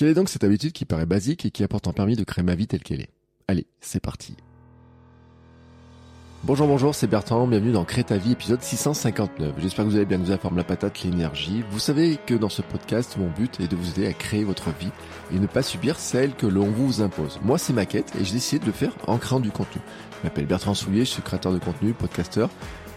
Quelle 0.00 0.08
est 0.08 0.14
donc 0.14 0.30
cette 0.30 0.44
habitude 0.44 0.72
qui 0.72 0.86
paraît 0.86 1.04
basique 1.04 1.44
et 1.44 1.50
qui 1.50 1.62
apporte 1.62 1.86
un 1.86 1.92
permis 1.92 2.16
de 2.16 2.24
créer 2.24 2.42
ma 2.42 2.54
vie 2.54 2.66
telle 2.66 2.82
qu'elle 2.82 3.02
est? 3.02 3.10
Allez, 3.48 3.66
c'est 3.82 4.00
parti. 4.00 4.34
Bonjour, 6.42 6.66
bonjour, 6.66 6.94
c'est 6.94 7.06
Bertrand, 7.06 7.46
bienvenue 7.46 7.72
dans 7.72 7.84
Crée 7.84 8.02
ta 8.02 8.16
vie, 8.16 8.32
épisode 8.32 8.62
659. 8.62 9.56
J'espère 9.58 9.84
que 9.84 9.90
vous 9.90 9.96
allez 9.96 10.06
bien, 10.06 10.16
nous 10.16 10.32
informe 10.32 10.56
la 10.56 10.64
patate, 10.64 11.02
l'énergie. 11.02 11.62
Vous 11.70 11.78
savez 11.78 12.18
que 12.24 12.32
dans 12.32 12.48
ce 12.48 12.62
podcast, 12.62 13.18
mon 13.18 13.28
but 13.28 13.60
est 13.60 13.68
de 13.68 13.76
vous 13.76 13.90
aider 13.90 14.06
à 14.06 14.14
créer 14.14 14.42
votre 14.42 14.70
vie 14.70 14.88
et 15.34 15.38
ne 15.38 15.46
pas 15.46 15.62
subir 15.62 15.98
celle 15.98 16.34
que 16.34 16.46
l'on 16.46 16.70
vous 16.70 17.02
impose. 17.02 17.38
Moi, 17.44 17.58
c'est 17.58 17.74
ma 17.74 17.84
quête 17.84 18.14
et 18.18 18.24
j'ai 18.24 18.32
décidé 18.32 18.60
de 18.60 18.64
le 18.64 18.72
faire 18.72 18.94
en 19.06 19.18
créant 19.18 19.38
du 19.38 19.50
contenu. 19.50 19.82
Je 20.20 20.26
m'appelle 20.26 20.46
Bertrand 20.46 20.72
Soulier, 20.72 21.00
je 21.00 21.10
suis 21.10 21.22
créateur 21.22 21.52
de 21.52 21.58
contenu, 21.58 21.92
podcasteur, 21.92 22.48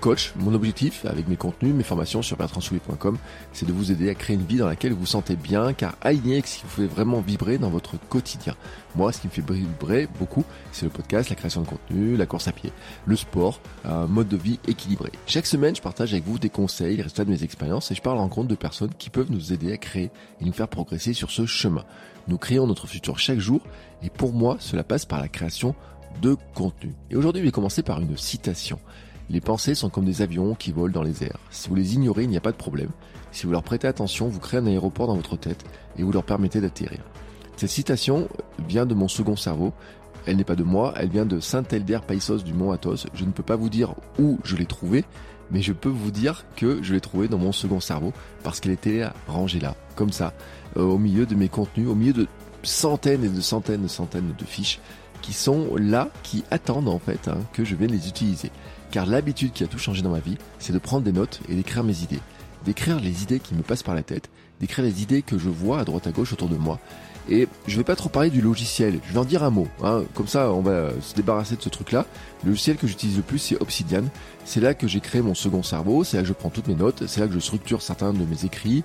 coach. 0.04 0.34
Mon 0.36 0.54
objectif 0.54 1.06
avec 1.06 1.30
mes 1.30 1.38
contenus, 1.38 1.74
mes 1.74 1.84
formations 1.84 2.22
sur 2.22 2.36
bertrandsoulier.com, 2.36 3.18
c'est 3.54 3.66
de 3.66 3.72
vous 3.72 3.90
aider 3.90 4.10
à 4.10 4.16
créer 4.16 4.36
une 4.36 4.44
vie 4.44 4.58
dans 4.58 4.68
laquelle 4.68 4.92
vous 4.92 5.00
vous 5.00 5.06
sentez 5.06 5.38
bien, 5.38 5.72
car 5.72 5.96
aligné 6.02 6.34
avec 6.34 6.48
ce 6.48 6.58
qui 6.58 6.64
vous 6.64 6.82
fait 6.82 6.88
vraiment 6.88 7.22
vibrer 7.22 7.58
dans 7.58 7.70
votre 7.70 7.98
quotidien. 8.10 8.54
Moi, 8.98 9.14
ce 9.14 9.22
qui 9.22 9.28
me 9.28 9.32
fait 9.32 9.42
vibrer 9.42 10.10
beaucoup, 10.20 10.44
c'est 10.74 10.84
le 10.84 10.90
podcast, 10.90 11.30
la 11.30 11.38
création 11.38 11.62
de 11.62 11.68
contenu, 11.68 12.18
la 12.18 12.26
course 12.26 12.50
à 12.50 12.52
pied, 12.52 12.74
le 13.06 13.16
sport, 13.16 13.62
un 13.86 14.08
mode 14.08 14.28
de 14.28 14.36
vie 14.36 14.60
équilibré. 14.68 15.10
Chaque 15.26 15.46
semaine, 15.46 15.74
je 15.74 15.82
partage 15.82 16.12
avec 16.12 16.26
vous 16.26 16.38
des 16.38 16.50
conseils, 16.50 16.98
les 16.98 17.04
résultats 17.04 17.24
de 17.24 17.32
mes 17.32 17.46
expériences 17.46 17.90
et 17.90 17.96
je 17.96 18.02
parle 18.02 18.18
en 18.18 18.28
compte 18.28 18.50
de 18.50 18.56
personnes 18.56 18.94
qui 19.00 19.10
peuvent 19.10 19.32
nous 19.32 19.54
aider 19.54 19.72
à 19.72 19.78
créer 19.78 20.12
et 20.42 20.46
nous 20.46 20.52
faire 20.52 20.68
progresser 20.68 21.14
sur 21.14 21.32
ce 21.32 21.46
chemin. 21.46 21.86
Nous 22.28 22.38
créons 22.38 22.68
notre 22.68 22.88
futur 22.88 23.20
chaque 23.20 23.40
jour 23.40 23.62
et 24.02 24.10
pour 24.10 24.34
moi, 24.34 24.58
cela 24.60 24.84
passe 24.84 25.06
par 25.06 25.22
la 25.22 25.30
création 25.30 25.76
de 26.22 26.36
contenu. 26.54 26.94
Et 27.10 27.16
aujourd'hui, 27.16 27.42
je 27.42 27.46
vais 27.46 27.52
commencer 27.52 27.84
par 27.84 28.02
une 28.02 28.18
citation. 28.18 28.80
Les 29.34 29.42
pensées 29.42 29.74
sont 29.74 29.90
comme 29.90 30.06
des 30.06 30.22
avions 30.22 30.54
qui 30.54 30.72
volent 30.72 30.94
dans 30.94 31.02
les 31.02 31.24
airs. 31.24 31.40
Si 31.50 31.68
vous 31.68 31.74
les 31.74 31.96
ignorez, 31.96 32.26
il 32.26 32.30
n'y 32.30 32.38
a 32.38 32.42
pas 32.42 32.52
de 32.52 32.58
problème. 32.58 32.92
Si 33.32 33.48
vous 33.48 33.52
leur 33.52 33.64
prêtez 33.64 33.88
attention, 33.88 34.28
vous 34.28 34.40
créez 34.40 34.60
un 34.60 34.68
aéroport 34.68 35.08
dans 35.08 35.16
votre 35.16 35.38
tête 35.38 35.66
et 35.98 36.04
vous 36.04 36.12
leur 36.12 36.24
permettez 36.24 36.62
d'atterrir. 36.62 37.00
Cette 37.56 37.72
citation 37.72 38.30
vient 38.68 38.86
de 38.86 38.94
mon 38.94 39.08
second 39.08 39.36
cerveau. 39.36 39.74
Elle 40.28 40.38
n'est 40.38 40.44
pas 40.44 40.56
de 40.56 40.62
moi, 40.62 40.94
elle 40.98 41.10
vient 41.10 41.26
de 41.26 41.40
Saint-Elder 41.40 41.98
Països 42.08 42.44
du 42.44 42.54
Mont 42.54 42.72
Athos. 42.74 43.08
Je 43.16 43.26
ne 43.26 43.32
peux 43.32 43.42
pas 43.42 43.56
vous 43.56 43.70
dire 43.70 43.96
où 44.20 44.38
je 44.44 44.56
l'ai 44.56 44.68
trouvée, 44.68 45.04
mais 45.50 45.64
je 45.64 45.74
peux 45.74 45.90
vous 45.90 46.12
dire 46.12 46.46
que 46.56 46.84
je 46.84 46.94
l'ai 46.94 47.02
trouvée 47.02 47.28
dans 47.28 47.40
mon 47.40 47.52
second 47.52 47.80
cerveau 47.80 48.14
parce 48.44 48.60
qu'elle 48.60 48.74
était 48.74 49.04
rangée 49.28 49.60
là, 49.60 49.76
comme 49.96 50.12
ça, 50.12 50.34
euh, 50.78 50.84
au 50.84 51.00
milieu 51.00 51.26
de 51.26 51.34
mes 51.34 51.50
contenus, 51.50 51.88
au 51.88 51.96
milieu 51.96 52.14
de 52.14 52.28
centaines 52.62 53.24
et 53.24 53.30
de 53.30 53.42
centaines 53.42 53.86
et 53.86 53.90
centaines 53.90 54.36
de 54.38 54.46
fiches 54.46 54.80
qui 55.24 55.34
sont 55.34 55.76
là, 55.78 56.10
qui 56.22 56.44
attendent 56.52 56.90
en 56.90 57.00
fait 57.00 57.28
hein, 57.28 57.40
que 57.54 57.66
je 57.66 57.74
vienne 57.74 57.92
les 57.92 58.08
utiliser. 58.08 58.52
Car 58.92 59.08
l'habitude 59.08 59.54
qui 59.54 59.64
a 59.64 59.68
tout 59.68 59.80
changé 59.80 60.04
dans 60.04 60.12
ma 60.12 60.20
vie, 60.20 60.38
c'est 60.60 60.74
de 60.74 60.78
prendre 60.78 61.04
des 61.04 61.12
notes 61.12 61.40
et 61.50 61.56
d'écrire 61.56 61.84
mes 61.84 62.04
idées. 62.04 62.20
D'écrire 62.66 63.00
les 63.00 63.24
idées 63.24 63.40
qui 63.40 63.56
me 63.56 63.64
passent 63.64 63.82
par 63.82 63.96
la 63.96 64.04
tête, 64.04 64.30
d'écrire 64.60 64.86
les 64.86 65.02
idées 65.02 65.24
que 65.24 65.40
je 65.40 65.50
vois 65.50 65.80
à 65.80 65.86
droite 65.86 66.06
à 66.06 66.12
gauche 66.12 66.34
autour 66.34 66.50
de 66.50 66.58
moi. 66.58 66.80
Et 67.30 67.48
je 67.68 67.78
vais 67.78 67.86
pas 67.86 67.96
trop 67.96 68.10
parler 68.10 68.30
du 68.30 68.42
logiciel, 68.42 69.00
je 69.08 69.14
vais 69.14 69.20
en 69.20 69.26
dire 69.26 69.44
un 69.44 69.50
mot. 69.50 69.68
Hein. 69.82 70.04
Comme 70.14 70.28
ça, 70.28 70.52
on 70.52 70.62
va 70.62 70.90
se 71.02 71.16
débarrasser 71.16 71.56
de 71.56 71.62
ce 71.62 71.70
truc-là. 71.70 72.06
Le 72.44 72.50
logiciel 72.50 72.76
que 72.76 72.86
j'utilise 72.86 73.16
le 73.16 73.24
plus, 73.24 73.40
c'est 73.40 73.62
Obsidian. 73.62 74.04
C'est 74.44 74.60
là 74.60 74.74
que 74.74 74.88
j'ai 74.88 75.00
créé 75.00 75.22
mon 75.22 75.34
second 75.34 75.64
cerveau, 75.64 76.04
c'est 76.04 76.18
là 76.18 76.24
que 76.24 76.28
je 76.28 76.34
prends 76.34 76.50
toutes 76.50 76.68
mes 76.68 76.76
notes, 76.76 77.08
c'est 77.08 77.22
là 77.22 77.28
que 77.28 77.34
je 77.34 77.40
structure 77.40 77.82
certains 77.82 78.12
de 78.12 78.26
mes 78.26 78.44
écrits, 78.44 78.84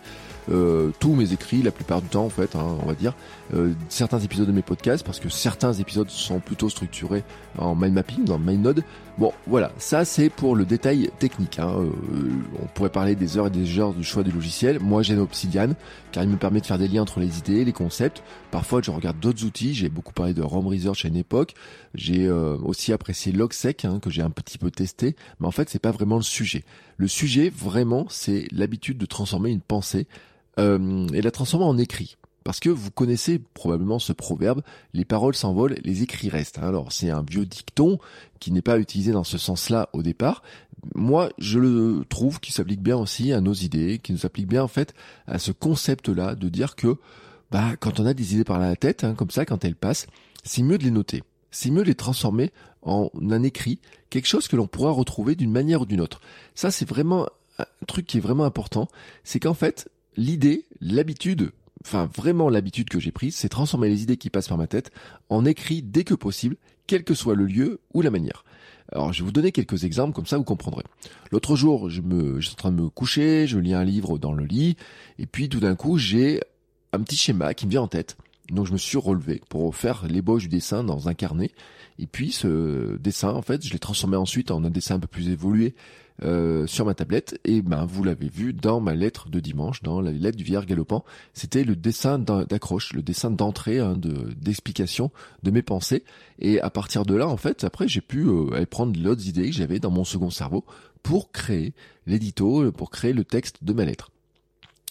euh, 0.50 0.92
tous 0.98 1.14
mes 1.14 1.32
écrits, 1.32 1.62
la 1.62 1.70
plupart 1.70 2.00
du 2.00 2.08
temps 2.08 2.24
en 2.24 2.30
fait, 2.30 2.56
hein, 2.56 2.78
on 2.82 2.86
va 2.86 2.94
dire, 2.94 3.14
euh, 3.54 3.72
certains 3.88 4.18
épisodes 4.18 4.46
de 4.46 4.52
mes 4.52 4.62
podcasts, 4.62 5.04
parce 5.04 5.20
que 5.20 5.28
certains 5.28 5.72
épisodes 5.74 6.08
sont 6.08 6.40
plutôt 6.40 6.68
structurés 6.68 7.22
en 7.58 7.74
mind 7.74 7.94
mapping, 7.94 8.24
dans 8.24 8.38
MindNode. 8.38 8.82
Bon, 9.18 9.32
voilà, 9.46 9.72
ça 9.78 10.04
c'est 10.04 10.30
pour 10.30 10.56
le 10.56 10.64
détail 10.64 11.10
technique. 11.18 11.58
Hein. 11.58 11.74
Euh, 11.78 11.90
on 12.62 12.66
pourrait 12.66 12.88
parler 12.88 13.14
des 13.14 13.36
heures 13.36 13.48
et 13.48 13.50
des 13.50 13.78
heures 13.78 13.92
du 13.92 14.04
choix 14.04 14.22
du 14.22 14.30
logiciel. 14.30 14.78
Moi 14.80 15.02
j'aime 15.02 15.18
Obsidian, 15.18 15.74
car 16.12 16.22
il 16.22 16.30
me 16.30 16.36
permet 16.36 16.60
de 16.60 16.66
faire 16.66 16.78
des 16.78 16.88
liens 16.88 17.02
entre 17.02 17.20
les 17.20 17.38
idées, 17.38 17.64
les 17.64 17.72
concepts. 17.72 18.22
Parfois 18.50 18.80
je 18.82 18.90
regarde 18.90 19.18
d'autres 19.20 19.44
outils, 19.44 19.74
j'ai 19.74 19.88
beaucoup 19.88 20.12
parlé 20.12 20.34
de 20.34 20.42
Rome 20.42 20.68
Research 20.68 21.04
à 21.04 21.08
une 21.08 21.16
époque, 21.16 21.54
j'ai 21.94 22.30
aussi 22.30 22.92
apprécié 22.92 23.32
Logsec, 23.32 23.84
hein, 23.84 23.98
que 24.00 24.08
j'ai 24.08 24.22
un 24.22 24.30
petit 24.30 24.56
peu 24.56 24.70
testé, 24.70 25.16
mais 25.40 25.46
en 25.46 25.50
fait 25.50 25.68
c'est 25.68 25.78
pas 25.78 25.90
vraiment 25.90 26.16
le 26.16 26.22
sujet. 26.22 26.64
Le 26.96 27.08
sujet 27.08 27.50
vraiment 27.50 28.06
c'est 28.08 28.46
l'habitude 28.52 28.98
de 28.98 29.06
transformer 29.06 29.50
une 29.50 29.60
pensée 29.60 30.06
euh, 30.58 31.06
et 31.08 31.22
la 31.22 31.30
transformer 31.30 31.66
en 31.66 31.78
écrit. 31.78 32.16
Parce 32.44 32.60
que 32.60 32.70
vous 32.70 32.90
connaissez 32.90 33.38
probablement 33.38 33.98
ce 33.98 34.12
proverbe, 34.12 34.62
les 34.94 35.04
paroles 35.04 35.34
s'envolent, 35.34 35.76
les 35.84 36.02
écrits 36.02 36.30
restent. 36.30 36.58
Alors 36.58 36.92
c'est 36.92 37.10
un 37.10 37.22
vieux 37.22 37.44
dicton 37.44 37.98
qui 38.40 38.52
n'est 38.52 38.62
pas 38.62 38.78
utilisé 38.78 39.12
dans 39.12 39.24
ce 39.24 39.36
sens-là 39.36 39.90
au 39.92 40.02
départ. 40.02 40.42
Moi, 40.94 41.30
je 41.38 41.58
le 41.58 42.04
trouve 42.08 42.40
qui 42.40 42.52
s'applique 42.52 42.80
bien 42.80 42.96
aussi 42.96 43.32
à 43.32 43.40
nos 43.40 43.52
idées, 43.52 43.98
qui 43.98 44.12
nous 44.12 44.24
applique 44.24 44.46
bien 44.46 44.62
en 44.62 44.68
fait 44.68 44.94
à 45.26 45.38
ce 45.38 45.52
concept-là 45.52 46.36
de 46.36 46.48
dire 46.48 46.74
que 46.74 46.96
bah 47.50 47.76
quand 47.80 48.00
on 48.00 48.06
a 48.06 48.14
des 48.14 48.34
idées 48.34 48.44
par 48.44 48.58
la 48.58 48.76
tête, 48.76 49.04
hein, 49.04 49.14
comme 49.14 49.30
ça, 49.30 49.44
quand 49.44 49.64
elles 49.64 49.76
passent, 49.76 50.06
c'est 50.44 50.62
mieux 50.62 50.78
de 50.78 50.84
les 50.84 50.90
noter. 50.90 51.22
C'est 51.50 51.70
mieux 51.70 51.82
de 51.82 51.88
les 51.88 51.94
transformer 51.94 52.50
en 52.82 53.10
un 53.30 53.42
écrit, 53.42 53.78
quelque 54.10 54.26
chose 54.26 54.48
que 54.48 54.56
l'on 54.56 54.66
pourra 54.66 54.90
retrouver 54.90 55.34
d'une 55.34 55.52
manière 55.52 55.82
ou 55.82 55.86
d'une 55.86 56.00
autre. 56.00 56.20
Ça, 56.54 56.70
c'est 56.70 56.88
vraiment 56.88 57.26
un 57.58 57.66
truc 57.86 58.06
qui 58.06 58.18
est 58.18 58.20
vraiment 58.20 58.44
important, 58.44 58.88
c'est 59.24 59.40
qu'en 59.40 59.54
fait, 59.54 59.90
l'idée, 60.18 60.66
l'habitude, 60.80 61.52
enfin 61.82 62.10
vraiment 62.14 62.50
l'habitude 62.50 62.90
que 62.90 63.00
j'ai 63.00 63.12
prise, 63.12 63.36
c'est 63.36 63.48
transformer 63.48 63.88
les 63.88 64.02
idées 64.02 64.18
qui 64.18 64.28
passent 64.28 64.48
par 64.48 64.58
ma 64.58 64.66
tête 64.66 64.90
en 65.30 65.46
écrit 65.46 65.80
dès 65.80 66.04
que 66.04 66.14
possible, 66.14 66.56
quel 66.86 67.04
que 67.04 67.14
soit 67.14 67.34
le 67.34 67.46
lieu 67.46 67.80
ou 67.94 68.02
la 68.02 68.10
manière. 68.10 68.44
Alors, 68.90 69.12
je 69.12 69.22
vais 69.22 69.26
vous 69.26 69.32
donner 69.32 69.52
quelques 69.52 69.84
exemples, 69.84 70.14
comme 70.14 70.26
ça 70.26 70.38
vous 70.38 70.44
comprendrez. 70.44 70.84
L'autre 71.30 71.56
jour, 71.56 71.90
je 71.90 72.00
me, 72.00 72.40
suis 72.40 72.52
en 72.52 72.56
train 72.56 72.72
de 72.72 72.82
me 72.82 72.88
coucher, 72.88 73.46
je 73.46 73.58
lis 73.58 73.74
un 73.74 73.84
livre 73.84 74.18
dans 74.18 74.32
le 74.32 74.44
lit, 74.44 74.76
et 75.18 75.26
puis 75.26 75.50
tout 75.50 75.60
d'un 75.60 75.76
coup, 75.76 75.98
j'ai 75.98 76.40
un 76.92 77.00
petit 77.00 77.16
schéma 77.16 77.52
qui 77.52 77.66
me 77.66 77.70
vient 77.70 77.82
en 77.82 77.88
tête. 77.88 78.16
Donc 78.50 78.66
je 78.66 78.72
me 78.72 78.78
suis 78.78 78.96
relevé 78.96 79.42
pour 79.50 79.76
faire 79.76 80.06
l'ébauche 80.08 80.44
du 80.44 80.48
dessin 80.48 80.82
dans 80.82 81.08
un 81.08 81.14
carnet. 81.14 81.50
Et 81.98 82.06
puis 82.06 82.32
ce 82.32 82.96
dessin, 82.96 83.28
en 83.34 83.42
fait, 83.42 83.64
je 83.64 83.72
l'ai 83.72 83.78
transformé 83.78 84.16
ensuite 84.16 84.50
en 84.50 84.64
un 84.64 84.70
dessin 84.70 84.94
un 84.94 85.00
peu 85.00 85.06
plus 85.06 85.28
évolué 85.28 85.74
euh, 86.22 86.66
sur 86.66 86.84
ma 86.84 86.94
tablette. 86.94 87.40
Et 87.44 87.62
ben 87.62 87.84
vous 87.84 88.04
l'avez 88.04 88.28
vu 88.28 88.52
dans 88.52 88.80
ma 88.80 88.94
lettre 88.94 89.28
de 89.28 89.40
dimanche, 89.40 89.82
dans 89.82 90.00
la 90.00 90.10
lettre 90.10 90.36
du 90.36 90.44
vieillard 90.44 90.66
galopant, 90.66 91.04
c'était 91.34 91.64
le 91.64 91.76
dessin 91.76 92.18
d'accroche, 92.18 92.92
le 92.92 93.02
dessin 93.02 93.30
d'entrée, 93.30 93.78
hein, 93.78 93.94
de 93.94 94.32
d'explication 94.34 95.10
de 95.42 95.50
mes 95.50 95.62
pensées. 95.62 96.04
Et 96.38 96.60
à 96.60 96.70
partir 96.70 97.04
de 97.04 97.14
là, 97.14 97.28
en 97.28 97.36
fait, 97.36 97.64
après 97.64 97.88
j'ai 97.88 98.00
pu 98.00 98.24
euh, 98.24 98.52
aller 98.54 98.66
prendre 98.66 98.98
l'autre 99.00 99.26
idée 99.26 99.50
que 99.50 99.56
j'avais 99.56 99.78
dans 99.78 99.90
mon 99.90 100.04
second 100.04 100.30
cerveau 100.30 100.64
pour 101.02 101.30
créer 101.30 101.74
l'édito, 102.06 102.70
pour 102.72 102.90
créer 102.90 103.12
le 103.12 103.24
texte 103.24 103.62
de 103.62 103.72
ma 103.72 103.84
lettre. 103.84 104.10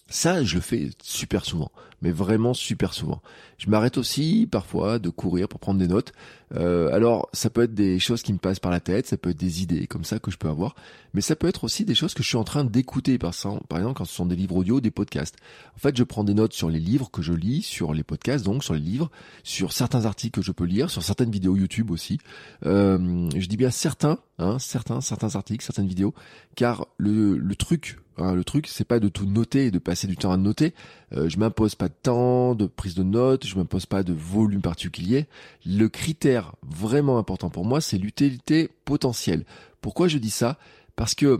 Ça, 0.09 0.43
je 0.43 0.55
le 0.55 0.61
fais 0.61 0.89
super 1.03 1.43
souvent, 1.43 1.69
mais 2.01 2.11
vraiment 2.11 2.53
super 2.53 2.93
souvent. 2.93 3.21
Je 3.57 3.69
m'arrête 3.69 3.97
aussi 3.97 4.47
parfois 4.49 4.99
de 4.99 5.09
courir 5.09 5.47
pour 5.47 5.59
prendre 5.59 5.79
des 5.79 5.87
notes. 5.87 6.13
Euh, 6.55 6.93
alors, 6.93 7.27
ça 7.33 7.49
peut 7.49 7.63
être 7.63 7.73
des 7.73 7.99
choses 7.99 8.21
qui 8.21 8.31
me 8.31 8.37
passent 8.37 8.59
par 8.59 8.71
la 8.71 8.79
tête, 8.79 9.07
ça 9.07 9.17
peut 9.17 9.31
être 9.31 9.39
des 9.39 9.63
idées 9.63 9.87
comme 9.87 10.03
ça 10.03 10.19
que 10.19 10.31
je 10.31 10.37
peux 10.37 10.47
avoir, 10.47 10.75
mais 11.13 11.21
ça 11.21 11.35
peut 11.35 11.47
être 11.47 11.63
aussi 11.63 11.83
des 11.83 11.95
choses 11.95 12.13
que 12.13 12.23
je 12.23 12.27
suis 12.27 12.37
en 12.37 12.43
train 12.43 12.63
d'écouter, 12.63 13.17
par, 13.17 13.31
exemple 13.31 13.93
quand 13.95 14.05
ce 14.05 14.13
sont 14.13 14.25
des 14.25 14.35
livres 14.35 14.55
audio, 14.55 14.79
des 14.79 14.91
podcasts. 14.91 15.35
En 15.75 15.79
fait, 15.79 15.97
je 15.97 16.03
prends 16.03 16.23
des 16.23 16.33
notes 16.33 16.53
sur 16.53 16.69
les 16.69 16.79
livres 16.79 17.09
que 17.11 17.21
je 17.21 17.33
lis, 17.33 17.63
sur 17.63 17.93
les 17.93 18.03
podcasts, 18.03 18.45
donc 18.45 18.63
sur 18.63 18.75
les 18.75 18.79
livres, 18.79 19.09
sur 19.43 19.73
certains 19.73 20.05
articles 20.05 20.39
que 20.39 20.45
je 20.45 20.51
peux 20.51 20.65
lire, 20.65 20.89
sur 20.89 21.03
certaines 21.03 21.31
vidéos 21.31 21.55
YouTube 21.55 21.91
aussi. 21.91 22.19
Euh, 22.65 23.29
je 23.35 23.47
dis 23.47 23.57
bien 23.57 23.71
certains, 23.71 24.19
hein, 24.37 24.59
certains, 24.59 25.01
certains 25.01 25.35
articles, 25.35 25.65
certaines 25.65 25.87
vidéos, 25.87 26.13
car 26.55 26.87
le, 26.97 27.37
le 27.37 27.55
truc 27.55 27.97
Hein, 28.19 28.33
le 28.33 28.43
truc, 28.43 28.67
c'est 28.67 28.83
pas 28.83 28.99
de 28.99 29.09
tout 29.09 29.25
noter 29.25 29.67
et 29.67 29.71
de 29.71 29.77
passer 29.77 30.07
du 30.07 30.17
temps 30.17 30.31
à 30.31 30.37
noter. 30.37 30.73
Euh, 31.13 31.29
je 31.29 31.37
m'impose 31.37 31.75
pas 31.75 31.86
de 31.87 31.93
temps, 31.93 32.55
de 32.55 32.65
prise 32.65 32.95
de 32.95 33.03
notes, 33.03 33.45
je 33.45 33.55
m'impose 33.55 33.85
pas 33.85 34.03
de 34.03 34.13
volume 34.13 34.61
particulier. 34.61 35.27
Le 35.65 35.87
critère 35.87 36.55
vraiment 36.67 37.17
important 37.17 37.49
pour 37.49 37.65
moi, 37.65 37.81
c'est 37.81 37.97
l'utilité 37.97 38.69
potentielle. 38.85 39.45
Pourquoi 39.81 40.07
je 40.07 40.17
dis 40.17 40.29
ça? 40.29 40.57
Parce 40.95 41.15
que 41.15 41.39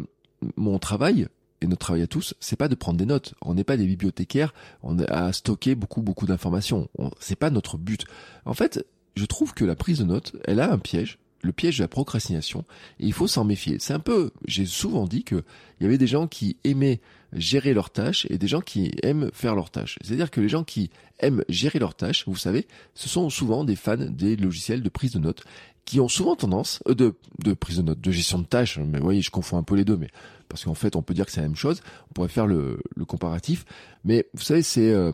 mon 0.55 0.79
travail, 0.79 1.27
et 1.61 1.67
notre 1.67 1.79
travail 1.79 2.03
à 2.03 2.07
tous, 2.07 2.35
c'est 2.39 2.55
pas 2.55 2.67
de 2.67 2.75
prendre 2.75 2.97
des 2.97 3.05
notes. 3.05 3.33
On 3.41 3.53
n'est 3.53 3.63
pas 3.63 3.77
des 3.77 3.87
bibliothécaires, 3.87 4.53
on 4.83 4.99
a 4.99 5.33
stocké 5.33 5.75
beaucoup 5.75 6.01
beaucoup 6.01 6.27
d'informations. 6.27 6.89
C'est 7.19 7.35
pas 7.35 7.49
notre 7.49 7.77
but. 7.77 8.05
En 8.45 8.53
fait, 8.53 8.85
je 9.15 9.25
trouve 9.25 9.53
que 9.53 9.65
la 9.65 9.75
prise 9.75 9.99
de 9.99 10.03
notes, 10.03 10.35
elle 10.45 10.59
a 10.59 10.71
un 10.71 10.77
piège 10.77 11.17
le 11.41 11.51
piège 11.51 11.77
de 11.77 11.83
la 11.83 11.87
procrastination 11.87 12.65
et 12.99 13.05
il 13.05 13.13
faut 13.13 13.27
s'en 13.27 13.43
méfier. 13.43 13.77
C'est 13.79 13.93
un 13.93 13.99
peu, 13.99 14.31
j'ai 14.47 14.65
souvent 14.65 15.05
dit 15.05 15.23
que 15.23 15.43
il 15.79 15.83
y 15.83 15.85
avait 15.85 15.97
des 15.97 16.07
gens 16.07 16.27
qui 16.27 16.57
aimaient 16.63 16.99
gérer 17.33 17.73
leurs 17.73 17.89
tâches 17.89 18.25
et 18.29 18.37
des 18.37 18.47
gens 18.47 18.61
qui 18.61 18.91
aiment 19.03 19.29
faire 19.33 19.55
leurs 19.55 19.69
tâches. 19.69 19.97
C'est-à-dire 20.01 20.31
que 20.31 20.41
les 20.41 20.49
gens 20.49 20.63
qui 20.63 20.89
aiment 21.19 21.43
gérer 21.49 21.79
leurs 21.79 21.95
tâches, 21.95 22.23
vous 22.27 22.35
savez, 22.35 22.67
ce 22.95 23.09
sont 23.09 23.29
souvent 23.29 23.63
des 23.63 23.75
fans 23.75 23.97
des 23.97 24.35
logiciels 24.35 24.81
de 24.81 24.89
prise 24.89 25.11
de 25.11 25.19
notes 25.19 25.43
qui 25.87 26.01
ont 26.01 26.09
souvent 26.09 26.35
tendance 26.35 26.83
euh, 26.87 26.93
de, 26.93 27.15
de 27.39 27.53
prise 27.53 27.77
de 27.77 27.81
notes, 27.81 28.01
de 28.01 28.11
gestion 28.11 28.39
de 28.39 28.45
tâches. 28.45 28.77
Mais 28.77 28.99
voyez, 28.99 29.21
je 29.21 29.31
confonds 29.31 29.57
un 29.57 29.63
peu 29.63 29.75
les 29.75 29.85
deux, 29.85 29.95
mais 29.95 30.09
parce 30.49 30.65
qu'en 30.65 30.73
fait, 30.73 30.95
on 30.97 31.01
peut 31.01 31.13
dire 31.13 31.25
que 31.25 31.31
c'est 31.31 31.41
la 31.41 31.47
même 31.47 31.55
chose. 31.55 31.81
On 32.11 32.13
pourrait 32.13 32.27
faire 32.27 32.45
le, 32.45 32.79
le 32.95 33.05
comparatif, 33.05 33.65
mais 34.03 34.27
vous 34.33 34.43
savez, 34.43 34.61
c'est 34.61 34.91
euh, 34.91 35.11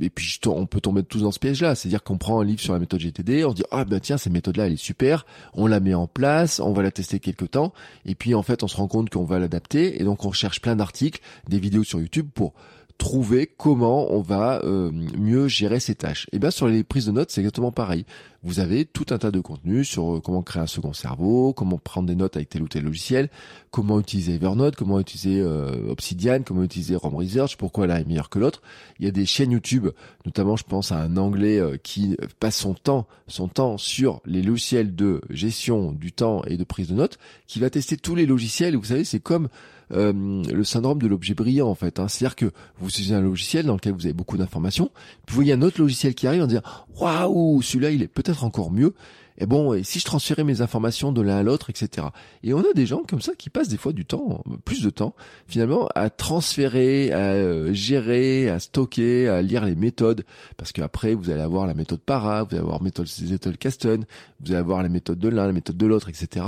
et 0.00 0.08
puis 0.08 0.38
on 0.46 0.66
peut 0.66 0.80
tomber 0.80 1.02
tous 1.02 1.20
dans 1.20 1.30
ce 1.30 1.38
piège-là. 1.38 1.74
C'est-à-dire 1.74 2.02
qu'on 2.02 2.16
prend 2.16 2.40
un 2.40 2.44
livre 2.44 2.60
sur 2.60 2.72
la 2.72 2.78
méthode 2.78 3.00
GTD, 3.00 3.44
on 3.44 3.50
se 3.50 3.56
dit 3.56 3.64
ah 3.70 3.84
ben 3.84 4.00
tiens, 4.00 4.16
cette 4.16 4.32
méthode-là, 4.32 4.66
elle 4.66 4.72
est 4.72 4.76
super, 4.76 5.26
on 5.52 5.66
la 5.66 5.80
met 5.80 5.94
en 5.94 6.06
place, 6.06 6.60
on 6.60 6.72
va 6.72 6.82
la 6.82 6.90
tester 6.90 7.20
quelques 7.20 7.50
temps, 7.50 7.74
et 8.06 8.14
puis 8.14 8.34
en 8.34 8.42
fait, 8.42 8.62
on 8.62 8.68
se 8.68 8.76
rend 8.76 8.88
compte 8.88 9.10
qu'on 9.10 9.24
va 9.24 9.38
l'adapter, 9.38 10.00
et 10.00 10.04
donc 10.04 10.24
on 10.24 10.32
cherche 10.32 10.62
plein 10.62 10.76
d'articles, 10.76 11.20
des 11.46 11.58
vidéos 11.58 11.84
sur 11.84 12.00
YouTube 12.00 12.28
pour 12.34 12.54
trouver 12.98 13.46
comment 13.46 14.10
on 14.12 14.20
va 14.20 14.60
euh, 14.64 14.90
mieux 14.92 15.48
gérer 15.48 15.80
ses 15.80 15.94
tâches. 15.94 16.24
Et 16.26 16.36
eh 16.36 16.38
bien 16.38 16.50
sur 16.50 16.66
les 16.66 16.82
prises 16.82 17.06
de 17.06 17.12
notes, 17.12 17.30
c'est 17.30 17.40
exactement 17.40 17.72
pareil. 17.72 18.06
Vous 18.42 18.60
avez 18.60 18.84
tout 18.84 19.06
un 19.10 19.18
tas 19.18 19.30
de 19.30 19.40
contenus 19.40 19.88
sur 19.88 20.16
euh, 20.16 20.20
comment 20.20 20.42
créer 20.42 20.62
un 20.62 20.66
second 20.66 20.92
cerveau, 20.92 21.52
comment 21.52 21.78
prendre 21.78 22.08
des 22.08 22.14
notes 22.14 22.36
avec 22.36 22.48
tel 22.48 22.62
ou 22.62 22.68
tel 22.68 22.84
logiciel, 22.84 23.28
comment 23.70 24.00
utiliser 24.00 24.34
Evernote, 24.34 24.76
comment 24.76 24.98
utiliser 24.98 25.40
euh, 25.40 25.90
Obsidian, 25.90 26.42
comment 26.42 26.62
utiliser 26.62 26.96
Rom 26.96 27.14
Research, 27.16 27.56
pourquoi 27.56 27.86
l'un 27.86 27.98
est 27.98 28.06
meilleur 28.06 28.30
que 28.30 28.38
l'autre. 28.38 28.62
Il 28.98 29.04
y 29.04 29.08
a 29.08 29.12
des 29.12 29.26
chaînes 29.26 29.50
YouTube, 29.50 29.88
notamment 30.24 30.56
je 30.56 30.64
pense 30.64 30.90
à 30.90 31.00
un 31.00 31.16
anglais 31.16 31.60
qui 31.82 32.16
passe 32.40 32.56
son 32.56 32.74
temps, 32.74 33.06
son 33.26 33.48
temps 33.48 33.78
sur 33.78 34.20
les 34.24 34.42
logiciels 34.42 34.94
de 34.94 35.20
gestion 35.28 35.92
du 35.92 36.12
temps 36.12 36.42
et 36.44 36.56
de 36.56 36.64
prise 36.64 36.88
de 36.88 36.94
notes, 36.94 37.18
qui 37.46 37.60
va 37.60 37.68
tester 37.68 37.96
tous 37.96 38.14
les 38.14 38.26
logiciels. 38.26 38.76
Vous 38.76 38.84
savez, 38.84 39.04
c'est 39.04 39.20
comme 39.20 39.48
euh, 39.92 40.12
le 40.12 40.64
syndrome 40.64 41.00
de 41.00 41.06
l'objet 41.06 41.34
brillant 41.34 41.68
en 41.68 41.74
fait. 41.74 42.00
Hein. 42.00 42.08
C'est-à-dire 42.08 42.36
que 42.36 42.46
vous 42.78 42.88
utilisez 42.88 43.14
un 43.14 43.20
logiciel 43.20 43.66
dans 43.66 43.74
lequel 43.74 43.92
vous 43.92 44.06
avez 44.06 44.12
beaucoup 44.12 44.36
d'informations, 44.36 44.90
puis 45.26 45.34
vous 45.34 45.36
voyez 45.36 45.52
un 45.52 45.62
autre 45.62 45.80
logiciel 45.80 46.14
qui 46.14 46.26
arrive 46.26 46.42
en 46.42 46.46
disant 46.46 46.62
waouh 46.98 47.62
celui-là 47.62 47.90
il 47.90 48.02
est 48.02 48.08
peut-être 48.08 48.44
encore 48.44 48.70
mieux 48.70 48.94
et 49.38 49.46
bon, 49.46 49.74
et 49.74 49.82
si 49.82 49.98
je 49.98 50.04
transférais 50.04 50.44
mes 50.44 50.60
informations 50.60 51.12
de 51.12 51.20
l'un 51.20 51.36
à 51.36 51.42
l'autre, 51.42 51.70
etc. 51.70 52.08
Et 52.42 52.54
on 52.54 52.60
a 52.60 52.72
des 52.74 52.86
gens 52.86 53.02
comme 53.06 53.20
ça 53.20 53.34
qui 53.34 53.50
passent 53.50 53.68
des 53.68 53.76
fois 53.76 53.92
du 53.92 54.04
temps, 54.04 54.42
plus 54.64 54.82
de 54.82 54.90
temps, 54.90 55.14
finalement, 55.46 55.88
à 55.94 56.10
transférer, 56.10 57.12
à 57.12 57.32
euh, 57.32 57.72
gérer, 57.72 58.48
à 58.48 58.58
stocker, 58.58 59.28
à 59.28 59.42
lire 59.42 59.64
les 59.64 59.74
méthodes, 59.74 60.24
parce 60.56 60.72
qu'après, 60.72 61.14
vous 61.14 61.30
allez 61.30 61.42
avoir 61.42 61.66
la 61.66 61.74
méthode 61.74 62.00
para, 62.00 62.44
vous 62.44 62.54
allez 62.54 62.62
avoir 62.62 62.82
méthode 62.82 63.06
Zettelkasten, 63.06 64.04
vous 64.40 64.50
allez 64.50 64.58
avoir 64.58 64.82
la 64.82 64.88
méthode 64.88 65.18
de 65.18 65.28
l'un, 65.28 65.46
la 65.46 65.52
méthode 65.52 65.76
de 65.76 65.86
l'autre, 65.86 66.08
etc. 66.08 66.46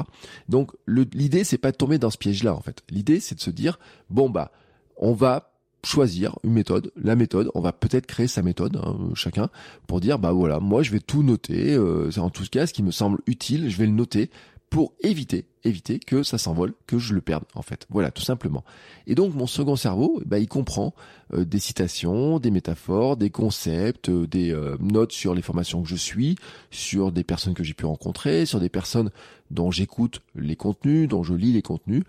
Donc, 0.48 0.72
l'idée, 0.86 1.44
c'est 1.44 1.58
pas 1.58 1.72
de 1.72 1.76
tomber 1.76 1.98
dans 1.98 2.10
ce 2.10 2.18
piège-là, 2.18 2.54
en 2.54 2.60
fait. 2.60 2.82
L'idée, 2.90 3.20
c'est 3.20 3.34
de 3.34 3.40
se 3.40 3.50
dire, 3.50 3.78
bon, 4.10 4.30
bah, 4.30 4.52
on 4.96 5.12
va 5.12 5.52
choisir 5.84 6.38
une 6.44 6.52
méthode, 6.52 6.92
la 6.96 7.16
méthode, 7.16 7.50
on 7.54 7.60
va 7.60 7.72
peut-être 7.72 8.06
créer 8.06 8.26
sa 8.26 8.42
méthode 8.42 8.76
hein, 8.82 8.96
chacun 9.14 9.48
pour 9.86 10.00
dire 10.00 10.18
bah 10.18 10.32
voilà, 10.32 10.60
moi 10.60 10.82
je 10.82 10.90
vais 10.90 11.00
tout 11.00 11.22
noter, 11.22 11.74
euh, 11.74 12.10
en 12.18 12.30
tout 12.30 12.44
cas 12.50 12.66
ce 12.66 12.72
qui 12.72 12.82
me 12.82 12.90
semble 12.90 13.18
utile, 13.26 13.70
je 13.70 13.76
vais 13.76 13.86
le 13.86 13.92
noter 13.92 14.30
pour 14.70 14.92
éviter 15.00 15.46
éviter 15.68 15.98
que 15.98 16.22
ça 16.22 16.38
s'envole, 16.38 16.74
que 16.86 16.98
je 16.98 17.14
le 17.14 17.20
perde 17.20 17.44
en 17.54 17.62
fait. 17.62 17.86
Voilà, 17.90 18.10
tout 18.10 18.22
simplement. 18.22 18.64
Et 19.06 19.14
donc 19.14 19.34
mon 19.34 19.46
second 19.46 19.76
cerveau, 19.76 20.20
bah, 20.26 20.38
il 20.38 20.48
comprend 20.48 20.94
euh, 21.34 21.44
des 21.44 21.58
citations, 21.58 22.38
des 22.38 22.50
métaphores, 22.50 23.16
des 23.16 23.30
concepts, 23.30 24.08
euh, 24.08 24.26
des 24.26 24.50
euh, 24.50 24.76
notes 24.80 25.12
sur 25.12 25.34
les 25.34 25.42
formations 25.42 25.82
que 25.82 25.88
je 25.88 25.96
suis, 25.96 26.36
sur 26.70 27.12
des 27.12 27.24
personnes 27.24 27.54
que 27.54 27.62
j'ai 27.62 27.74
pu 27.74 27.84
rencontrer, 27.84 28.46
sur 28.46 28.60
des 28.60 28.70
personnes 28.70 29.10
dont 29.50 29.70
j'écoute 29.70 30.20
les 30.34 30.56
contenus, 30.56 31.08
dont 31.08 31.22
je 31.22 31.34
lis 31.34 31.52
les 31.52 31.62
contenus. 31.62 32.04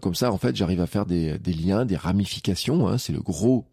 comme 0.00 0.14
ça, 0.14 0.30
en 0.30 0.38
fait, 0.38 0.54
j'arrive 0.54 0.80
à 0.80 0.86
faire 0.86 1.04
des, 1.04 1.36
des, 1.36 1.52
liens, 1.52 1.84
des 1.84 1.96
ramifications. 1.96 2.86
Hein, 2.86 2.96
c'est 2.96 3.12
le 3.12 3.20
gros 3.20 3.64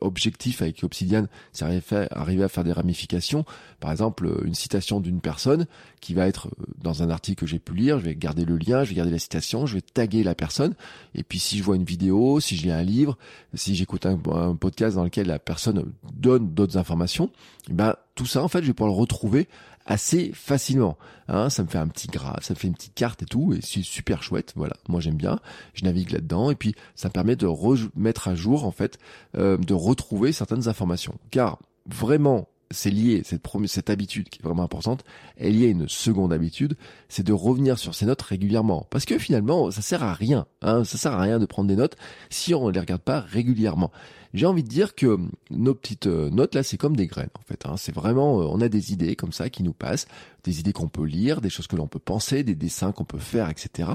objectif 0.00 0.60
avec 0.60 0.82
Obsidian, 0.82 1.26
c'est 1.52 1.64
arriver 2.10 2.42
à 2.42 2.48
faire 2.48 2.64
des 2.64 2.72
ramifications. 2.72 3.44
Par 3.78 3.92
exemple, 3.92 4.28
une 4.44 4.54
citation 4.54 4.98
d'une 4.98 5.20
personne 5.20 5.66
qui 6.00 6.12
va 6.12 6.26
être 6.26 6.48
dans 6.82 7.04
un 7.04 7.10
article 7.10 7.40
que 7.40 7.46
j'ai 7.46 7.60
pu 7.60 7.74
lire, 7.74 8.00
je 8.00 8.04
vais 8.04 8.16
garder 8.16 8.43
le 8.44 8.56
lien, 8.56 8.84
je 8.84 8.90
vais 8.90 8.96
garder 8.96 9.10
la 9.10 9.18
citation, 9.18 9.66
je 9.66 9.74
vais 9.74 9.80
taguer 9.80 10.22
la 10.22 10.34
personne. 10.34 10.74
Et 11.14 11.22
puis 11.22 11.38
si 11.38 11.58
je 11.58 11.62
vois 11.62 11.76
une 11.76 11.84
vidéo, 11.84 12.40
si 12.40 12.56
je 12.56 12.64
lis 12.64 12.70
un 12.70 12.82
livre, 12.82 13.18
si 13.54 13.74
j'écoute 13.74 14.06
un, 14.06 14.16
podcast 14.56 14.96
dans 14.96 15.04
lequel 15.04 15.26
la 15.26 15.38
personne 15.38 15.92
donne 16.12 16.52
d'autres 16.54 16.78
informations, 16.78 17.30
eh 17.70 17.72
ben 17.72 17.96
tout 18.14 18.26
ça 18.26 18.42
en 18.42 18.48
fait 18.48 18.62
je 18.62 18.68
vais 18.68 18.72
pouvoir 18.72 18.94
le 18.94 19.00
retrouver 19.00 19.48
assez 19.86 20.32
facilement. 20.32 20.96
Hein, 21.28 21.50
ça 21.50 21.62
me 21.62 21.68
fait 21.68 21.78
un 21.78 21.88
petit 21.88 22.08
graphe, 22.08 22.44
ça 22.44 22.54
me 22.54 22.58
fait 22.58 22.68
une 22.68 22.74
petite 22.74 22.94
carte 22.94 23.22
et 23.22 23.26
tout, 23.26 23.52
et 23.52 23.60
c'est 23.62 23.82
super 23.82 24.22
chouette. 24.22 24.52
Voilà, 24.56 24.76
moi 24.88 25.00
j'aime 25.00 25.16
bien. 25.16 25.40
Je 25.74 25.84
navigue 25.84 26.10
là-dedans 26.10 26.50
et 26.50 26.54
puis 26.54 26.74
ça 26.94 27.08
me 27.08 27.12
permet 27.12 27.36
de 27.36 27.46
remettre 27.46 28.28
à 28.28 28.34
jour 28.34 28.64
en 28.64 28.70
fait, 28.70 28.98
euh, 29.36 29.56
de 29.56 29.74
retrouver 29.74 30.32
certaines 30.32 30.68
informations. 30.68 31.16
Car 31.30 31.58
vraiment 31.86 32.48
c'est 32.74 32.90
lié, 32.90 33.22
cette, 33.24 33.46
cette 33.66 33.90
habitude 33.90 34.28
qui 34.28 34.40
est 34.40 34.44
vraiment 34.44 34.62
importante, 34.62 35.04
est 35.38 35.50
liée 35.50 35.66
à 35.66 35.70
une 35.70 35.88
seconde 35.88 36.32
habitude, 36.32 36.76
c'est 37.08 37.24
de 37.24 37.32
revenir 37.32 37.78
sur 37.78 37.94
ces 37.94 38.06
notes 38.06 38.22
régulièrement. 38.22 38.86
Parce 38.90 39.04
que 39.04 39.18
finalement, 39.18 39.70
ça 39.70 39.82
sert 39.82 40.02
à 40.02 40.12
rien, 40.12 40.46
hein, 40.62 40.84
ça 40.84 40.98
sert 40.98 41.12
à 41.12 41.20
rien 41.20 41.38
de 41.38 41.46
prendre 41.46 41.68
des 41.68 41.76
notes 41.76 41.96
si 42.30 42.54
on 42.54 42.68
ne 42.68 42.72
les 42.72 42.80
regarde 42.80 43.02
pas 43.02 43.20
régulièrement. 43.20 43.90
J'ai 44.34 44.46
envie 44.46 44.64
de 44.64 44.68
dire 44.68 44.96
que 44.96 45.18
nos 45.50 45.74
petites 45.74 46.08
euh, 46.08 46.28
notes 46.28 46.56
là, 46.56 46.64
c'est 46.64 46.76
comme 46.76 46.96
des 46.96 47.06
graines 47.06 47.30
en 47.38 47.42
fait. 47.42 47.66
Hein. 47.66 47.76
C'est 47.76 47.94
vraiment, 47.94 48.40
euh, 48.40 48.46
on 48.50 48.60
a 48.60 48.68
des 48.68 48.92
idées 48.92 49.14
comme 49.14 49.32
ça 49.32 49.48
qui 49.48 49.62
nous 49.62 49.72
passent, 49.72 50.08
des 50.42 50.58
idées 50.58 50.72
qu'on 50.72 50.88
peut 50.88 51.04
lire, 51.04 51.40
des 51.40 51.50
choses 51.50 51.68
que 51.68 51.76
l'on 51.76 51.86
peut 51.86 52.00
penser, 52.00 52.42
des 52.42 52.56
dessins 52.56 52.90
qu'on 52.90 53.04
peut 53.04 53.18
faire, 53.18 53.48
etc. 53.48 53.90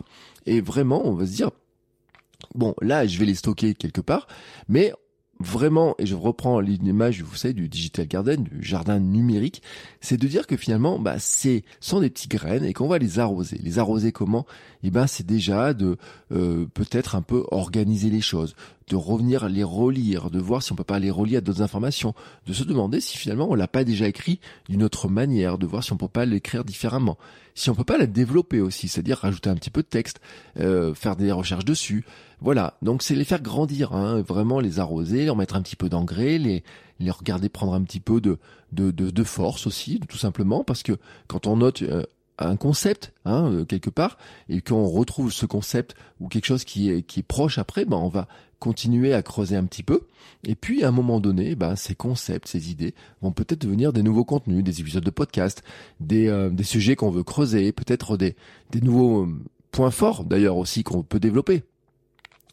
Et 0.45 0.61
vraiment, 0.61 1.05
on 1.05 1.13
va 1.13 1.25
se 1.25 1.33
dire, 1.33 1.51
bon, 2.55 2.73
là, 2.81 3.05
je 3.05 3.19
vais 3.19 3.25
les 3.25 3.35
stocker 3.35 3.73
quelque 3.75 3.99
part, 3.99 4.27
mais 4.69 4.93
vraiment, 5.41 5.95
et 5.99 6.05
je 6.05 6.15
reprends 6.15 6.59
l'image, 6.59 7.21
vous 7.21 7.35
savez, 7.35 7.53
du 7.53 7.69
digital 7.69 8.07
garden, 8.07 8.43
du 8.43 8.61
jardin 8.61 8.99
numérique, 8.99 9.61
c'est 10.01 10.17
de 10.17 10.27
dire 10.27 10.47
que 10.47 10.57
finalement, 10.57 10.99
bah, 10.99 11.15
c'est 11.17 11.63
sont 11.79 12.01
des 12.01 12.09
petites 12.09 12.31
graines 12.31 12.65
et 12.65 12.73
qu'on 12.73 12.87
va 12.87 12.97
les 12.97 13.19
arroser. 13.19 13.57
Les 13.63 13.79
arroser 13.79 14.11
comment? 14.11 14.45
Eh 14.83 14.91
ben, 14.91 15.07
c'est 15.07 15.25
déjà 15.25 15.73
de 15.73 15.97
euh, 16.31 16.65
peut-être 16.73 17.15
un 17.15 17.21
peu 17.21 17.45
organiser 17.51 18.09
les 18.09 18.21
choses, 18.21 18.55
de 18.89 18.95
revenir 18.95 19.47
les 19.47 19.63
relire, 19.63 20.29
de 20.29 20.39
voir 20.39 20.63
si 20.63 20.71
on 20.73 20.75
peut 20.75 20.83
pas 20.83 20.99
les 20.99 21.11
relier 21.11 21.37
à 21.37 21.41
d'autres 21.41 21.61
informations, 21.61 22.13
de 22.47 22.53
se 22.53 22.63
demander 22.63 22.99
si 22.99 23.17
finalement 23.17 23.47
on 23.49 23.55
l'a 23.55 23.67
pas 23.67 23.83
déjà 23.83 24.07
écrit 24.07 24.39
d'une 24.67 24.83
autre 24.83 25.07
manière, 25.07 25.57
de 25.57 25.67
voir 25.67 25.83
si 25.83 25.93
on 25.93 25.97
peut 25.97 26.07
pas 26.07 26.25
l'écrire 26.25 26.65
différemment, 26.65 27.17
si 27.53 27.69
on 27.69 27.75
peut 27.75 27.83
pas 27.83 27.97
la 27.97 28.07
développer 28.07 28.59
aussi, 28.61 28.87
c'est-à-dire 28.87 29.19
rajouter 29.19 29.49
un 29.49 29.55
petit 29.55 29.69
peu 29.69 29.83
de 29.83 29.87
texte, 29.87 30.19
euh, 30.59 30.93
faire 30.93 31.15
des 31.15 31.31
recherches 31.31 31.65
dessus. 31.65 32.05
Voilà, 32.41 32.77
donc 32.81 33.03
c'est 33.03 33.15
les 33.15 33.25
faire 33.25 33.41
grandir, 33.41 33.93
hein, 33.93 34.21
vraiment 34.21 34.59
les 34.59 34.79
arroser, 34.79 35.25
leur 35.25 35.35
mettre 35.35 35.55
un 35.55 35.61
petit 35.61 35.75
peu 35.75 35.87
d'engrais, 35.89 36.37
les 36.37 36.63
les 37.01 37.11
regarder 37.11 37.47
prendre 37.47 37.73
un 37.73 37.83
petit 37.83 38.01
peu 38.01 38.19
de 38.19 38.37
de, 38.71 38.91
de, 38.91 39.23
force 39.23 39.65
aussi, 39.65 39.99
tout 40.07 40.17
simplement, 40.17 40.63
parce 40.63 40.83
que 40.83 40.97
quand 41.27 41.47
on 41.47 41.57
note 41.57 41.81
euh, 41.81 42.03
un 42.47 42.55
concept 42.55 43.13
hein, 43.25 43.51
euh, 43.51 43.65
quelque 43.65 43.89
part 43.89 44.17
et 44.47 44.61
qu'on 44.61 44.87
retrouve 44.87 45.31
ce 45.31 45.45
concept 45.45 45.95
ou 46.19 46.27
quelque 46.27 46.45
chose 46.45 46.63
qui 46.63 46.89
est 46.89 47.01
qui 47.01 47.19
est 47.19 47.23
proche 47.23 47.57
après, 47.57 47.85
ben 47.85 47.97
on 47.97 48.09
va 48.09 48.27
continuer 48.59 49.13
à 49.13 49.21
creuser 49.21 49.55
un 49.55 49.65
petit 49.65 49.83
peu. 49.83 50.01
Et 50.43 50.55
puis 50.55 50.83
à 50.83 50.89
un 50.89 50.91
moment 50.91 51.19
donné, 51.19 51.55
ben 51.55 51.75
ces 51.75 51.95
concepts, 51.95 52.47
ces 52.47 52.71
idées 52.71 52.93
vont 53.21 53.31
peut-être 53.31 53.61
devenir 53.61 53.93
des 53.93 54.03
nouveaux 54.03 54.25
contenus, 54.25 54.63
des 54.63 54.81
épisodes 54.81 55.03
de 55.03 55.09
podcast, 55.09 55.63
des 55.99 56.27
euh, 56.27 56.49
des 56.49 56.63
sujets 56.63 56.95
qu'on 56.95 57.09
veut 57.09 57.23
creuser, 57.23 57.71
peut-être 57.71 58.17
des 58.17 58.35
des 58.71 58.81
nouveaux 58.81 59.23
euh, 59.23 59.35
points 59.71 59.91
forts 59.91 60.23
d'ailleurs 60.23 60.57
aussi 60.57 60.83
qu'on 60.83 61.03
peut 61.03 61.19
développer 61.19 61.63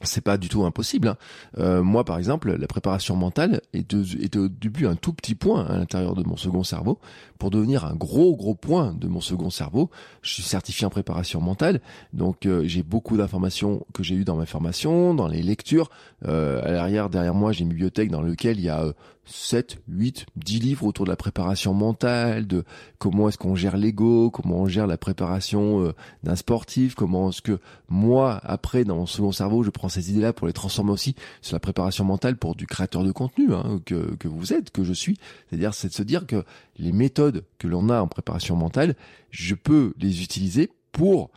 c'est 0.02 0.20
pas 0.20 0.36
du 0.36 0.48
tout 0.48 0.64
impossible. 0.64 1.08
Hein. 1.08 1.16
Euh, 1.58 1.82
moi, 1.82 2.04
par 2.04 2.18
exemple, 2.18 2.54
la 2.54 2.66
préparation 2.66 3.16
mentale 3.16 3.62
est, 3.72 3.94
est, 3.94 4.36
au 4.36 4.48
début 4.48 4.86
un 4.86 4.94
tout 4.94 5.14
petit 5.14 5.34
point 5.34 5.64
à 5.64 5.78
l'intérieur 5.78 6.14
de 6.14 6.22
mon 6.22 6.36
second 6.36 6.64
cerveau 6.64 6.98
pour 7.38 7.50
devenir 7.50 7.84
un 7.86 7.94
gros 7.94 8.36
gros 8.36 8.54
point 8.54 8.92
de 8.92 9.08
mon 9.08 9.20
second 9.20 9.48
cerveau. 9.48 9.90
Je 10.20 10.34
suis 10.34 10.42
certifié 10.42 10.86
en 10.86 10.90
préparation 10.90 11.40
mentale, 11.40 11.80
donc 12.12 12.44
euh, 12.44 12.64
j'ai 12.66 12.82
beaucoup 12.82 13.16
d'informations 13.16 13.86
que 13.94 14.02
j'ai 14.02 14.14
eues 14.14 14.24
dans 14.24 14.36
ma 14.36 14.46
formation, 14.46 15.14
dans 15.14 15.28
les 15.28 15.42
lectures. 15.42 15.88
Euh, 16.26 16.62
à 16.62 16.70
l'arrière, 16.72 17.08
derrière 17.08 17.34
moi, 17.34 17.52
j'ai 17.52 17.62
une 17.62 17.70
bibliothèque 17.70 18.10
dans 18.10 18.22
laquelle 18.22 18.58
il 18.58 18.64
y 18.64 18.70
a 18.70 18.92
7, 19.26 19.78
8, 19.88 20.26
10 20.36 20.58
livres 20.60 20.86
autour 20.86 21.04
de 21.04 21.10
la 21.10 21.16
préparation 21.16 21.74
mentale, 21.74 22.46
de 22.46 22.64
comment 22.98 23.28
est-ce 23.28 23.38
qu'on 23.38 23.54
gère 23.54 23.76
l'ego, 23.76 24.30
comment 24.30 24.62
on 24.62 24.66
gère 24.66 24.86
la 24.86 24.96
préparation 24.96 25.82
euh, 25.82 25.94
d'un 26.22 26.36
sportif, 26.36 26.94
comment 26.94 27.30
est-ce 27.30 27.42
que 27.42 27.58
moi, 27.88 28.40
après, 28.44 28.84
dans 28.84 28.96
mon 28.96 29.06
second 29.06 29.32
cerveau, 29.32 29.62
je 29.62 29.70
prends 29.70 29.88
ces 29.88 30.10
idées-là 30.10 30.32
pour 30.32 30.46
les 30.46 30.52
transformer 30.52 30.92
aussi 30.92 31.14
sur 31.42 31.54
la 31.54 31.60
préparation 31.60 32.04
mentale 32.04 32.36
pour 32.36 32.54
du 32.54 32.66
créateur 32.66 33.04
de 33.04 33.12
contenu 33.12 33.52
hein, 33.52 33.80
que, 33.84 34.14
que 34.14 34.28
vous 34.28 34.52
êtes, 34.52 34.70
que 34.70 34.84
je 34.84 34.92
suis. 34.92 35.18
C'est-à-dire, 35.48 35.74
c'est 35.74 35.88
de 35.88 35.94
se 35.94 36.02
dire 36.02 36.26
que 36.26 36.44
les 36.78 36.92
méthodes 36.92 37.44
que 37.58 37.66
l'on 37.68 37.88
a 37.88 38.00
en 38.00 38.08
préparation 38.08 38.56
mentale, 38.56 38.94
je 39.30 39.54
peux 39.54 39.92
les 39.98 40.22
utiliser 40.22 40.70
pour 40.92 41.30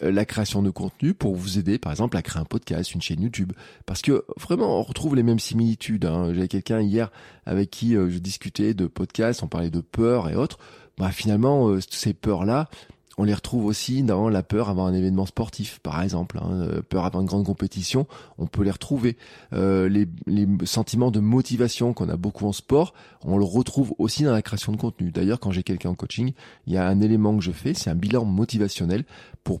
la 0.00 0.24
création 0.24 0.62
de 0.62 0.70
contenu 0.70 1.14
pour 1.14 1.34
vous 1.34 1.58
aider, 1.58 1.78
par 1.78 1.92
exemple, 1.92 2.16
à 2.16 2.22
créer 2.22 2.40
un 2.40 2.44
podcast, 2.44 2.92
une 2.94 3.02
chaîne 3.02 3.22
YouTube. 3.22 3.52
Parce 3.86 4.02
que 4.02 4.24
vraiment, 4.40 4.78
on 4.78 4.82
retrouve 4.82 5.16
les 5.16 5.22
mêmes 5.22 5.38
similitudes. 5.38 6.04
Hein. 6.04 6.32
J'avais 6.34 6.48
quelqu'un 6.48 6.80
hier 6.80 7.10
avec 7.44 7.70
qui 7.70 7.96
euh, 7.96 8.10
je 8.10 8.18
discutais 8.18 8.74
de 8.74 8.86
podcast, 8.86 9.42
on 9.42 9.48
parlait 9.48 9.70
de 9.70 9.80
peur 9.80 10.28
et 10.28 10.36
autres. 10.36 10.58
Bah 10.98 11.10
finalement, 11.10 11.68
euh, 11.68 11.80
ces 11.90 12.14
peurs-là, 12.14 12.68
on 13.18 13.24
les 13.24 13.34
retrouve 13.34 13.64
aussi 13.64 14.02
dans 14.02 14.28
la 14.28 14.42
peur 14.42 14.68
avant 14.68 14.86
un 14.86 14.94
événement 14.94 15.26
sportif, 15.26 15.78
par 15.82 16.02
exemple, 16.02 16.38
hein, 16.38 16.50
euh, 16.52 16.82
peur 16.82 17.04
avant 17.04 17.20
une 17.20 17.26
grande 17.26 17.46
compétition, 17.46 18.06
on 18.38 18.46
peut 18.46 18.62
les 18.62 18.70
retrouver. 18.70 19.16
Euh, 19.52 19.88
les, 19.88 20.06
les, 20.26 20.46
sentiments 20.64 21.10
de 21.10 21.20
motivation 21.20 21.94
qu'on 21.94 22.08
a 22.08 22.16
beaucoup 22.16 22.46
en 22.46 22.52
sport, 22.52 22.92
on 23.22 23.38
le 23.38 23.44
retrouve 23.44 23.94
aussi 23.98 24.24
dans 24.24 24.32
la 24.32 24.42
création 24.42 24.72
de 24.72 24.76
contenu. 24.76 25.10
D'ailleurs, 25.10 25.40
quand 25.40 25.50
j'ai 25.50 25.62
quelqu'un 25.62 25.90
en 25.90 25.94
coaching, 25.94 26.32
il 26.66 26.74
y 26.74 26.76
a 26.76 26.86
un 26.86 27.00
élément 27.00 27.36
que 27.36 27.42
je 27.42 27.52
fais, 27.52 27.72
c'est 27.72 27.90
un 27.90 27.94
bilan 27.94 28.24
motivationnel 28.24 29.04
pour 29.44 29.60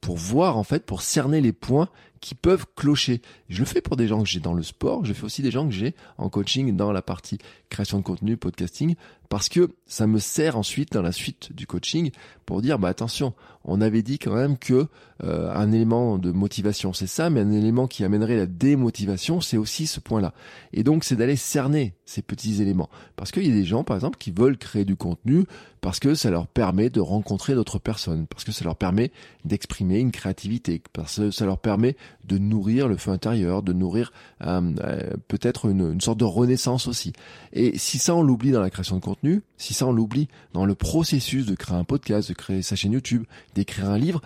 pour 0.00 0.16
voir 0.16 0.56
en 0.56 0.64
fait, 0.64 0.84
pour 0.84 1.02
cerner 1.02 1.40
les 1.40 1.52
points 1.52 1.88
qui 2.20 2.34
peuvent 2.34 2.66
clocher. 2.74 3.20
Je 3.48 3.60
le 3.60 3.66
fais 3.66 3.80
pour 3.80 3.96
des 3.96 4.08
gens 4.08 4.22
que 4.22 4.28
j'ai 4.28 4.40
dans 4.40 4.54
le 4.54 4.62
sport, 4.62 5.04
je 5.04 5.12
fais 5.12 5.24
aussi 5.24 5.42
des 5.42 5.50
gens 5.50 5.66
que 5.66 5.74
j'ai 5.74 5.94
en 6.18 6.28
coaching 6.28 6.74
dans 6.74 6.90
la 6.90 7.02
partie 7.02 7.38
création 7.68 7.98
de 7.98 8.02
contenu, 8.02 8.36
podcasting, 8.36 8.94
parce 9.28 9.48
que 9.48 9.70
ça 9.86 10.06
me 10.06 10.18
sert 10.18 10.56
ensuite 10.56 10.92
dans 10.92 11.02
la 11.02 11.12
suite 11.12 11.52
du 11.52 11.66
coaching 11.66 12.10
pour 12.44 12.62
dire 12.62 12.78
bah 12.78 12.88
attention, 12.88 13.34
on 13.64 13.80
avait 13.80 14.02
dit 14.02 14.18
quand 14.18 14.34
même 14.34 14.56
que 14.56 14.86
euh, 15.24 15.52
un 15.54 15.72
élément 15.72 16.18
de 16.18 16.30
motivation 16.30 16.92
c'est 16.92 17.06
ça, 17.06 17.30
mais 17.30 17.40
un 17.40 17.50
élément 17.50 17.86
qui 17.86 18.04
amènerait 18.04 18.36
la 18.36 18.46
démotivation 18.46 19.40
c'est 19.40 19.56
aussi 19.56 19.86
ce 19.86 20.00
point-là. 20.00 20.32
Et 20.72 20.82
donc 20.82 21.04
c'est 21.04 21.16
d'aller 21.16 21.36
cerner 21.36 21.94
ces 22.04 22.22
petits 22.22 22.62
éléments, 22.62 22.90
parce 23.16 23.30
qu'il 23.30 23.46
y 23.46 23.50
a 23.50 23.54
des 23.54 23.64
gens 23.64 23.84
par 23.84 23.96
exemple 23.96 24.18
qui 24.18 24.30
veulent 24.30 24.58
créer 24.58 24.84
du 24.84 24.96
contenu 24.96 25.44
parce 25.80 26.00
que 26.00 26.16
ça 26.16 26.30
leur 26.30 26.48
permet 26.48 26.90
de 26.90 27.00
rencontrer 27.00 27.54
d'autres 27.54 27.78
personnes, 27.78 28.26
parce 28.26 28.42
que 28.42 28.50
ça 28.50 28.64
leur 28.64 28.74
permet 28.74 29.12
d'exprimer 29.44 29.85
une 29.94 30.10
créativité, 30.10 30.82
parce 30.92 31.16
que 31.16 31.30
ça 31.30 31.46
leur 31.46 31.58
permet 31.58 31.96
de 32.24 32.38
nourrir 32.38 32.88
le 32.88 32.96
feu 32.96 33.10
intérieur, 33.10 33.62
de 33.62 33.72
nourrir 33.72 34.12
euh, 34.44 34.72
euh, 34.82 35.00
peut-être 35.28 35.66
une, 35.66 35.92
une 35.92 36.00
sorte 36.00 36.18
de 36.18 36.24
renaissance 36.24 36.86
aussi. 36.86 37.12
Et 37.52 37.78
si 37.78 37.98
ça 37.98 38.14
on 38.14 38.22
l'oublie 38.22 38.50
dans 38.50 38.60
la 38.60 38.70
création 38.70 38.96
de 38.96 39.00
contenu, 39.00 39.42
si 39.56 39.74
ça 39.74 39.86
on 39.86 39.92
l'oublie 39.92 40.28
dans 40.52 40.66
le 40.66 40.74
processus 40.74 41.46
de 41.46 41.54
créer 41.54 41.76
un 41.76 41.84
podcast, 41.84 42.28
de 42.28 42.34
créer 42.34 42.62
sa 42.62 42.76
chaîne 42.76 42.92
YouTube, 42.92 43.24
d'écrire 43.54 43.90
un 43.90 43.98
livre, 43.98 44.20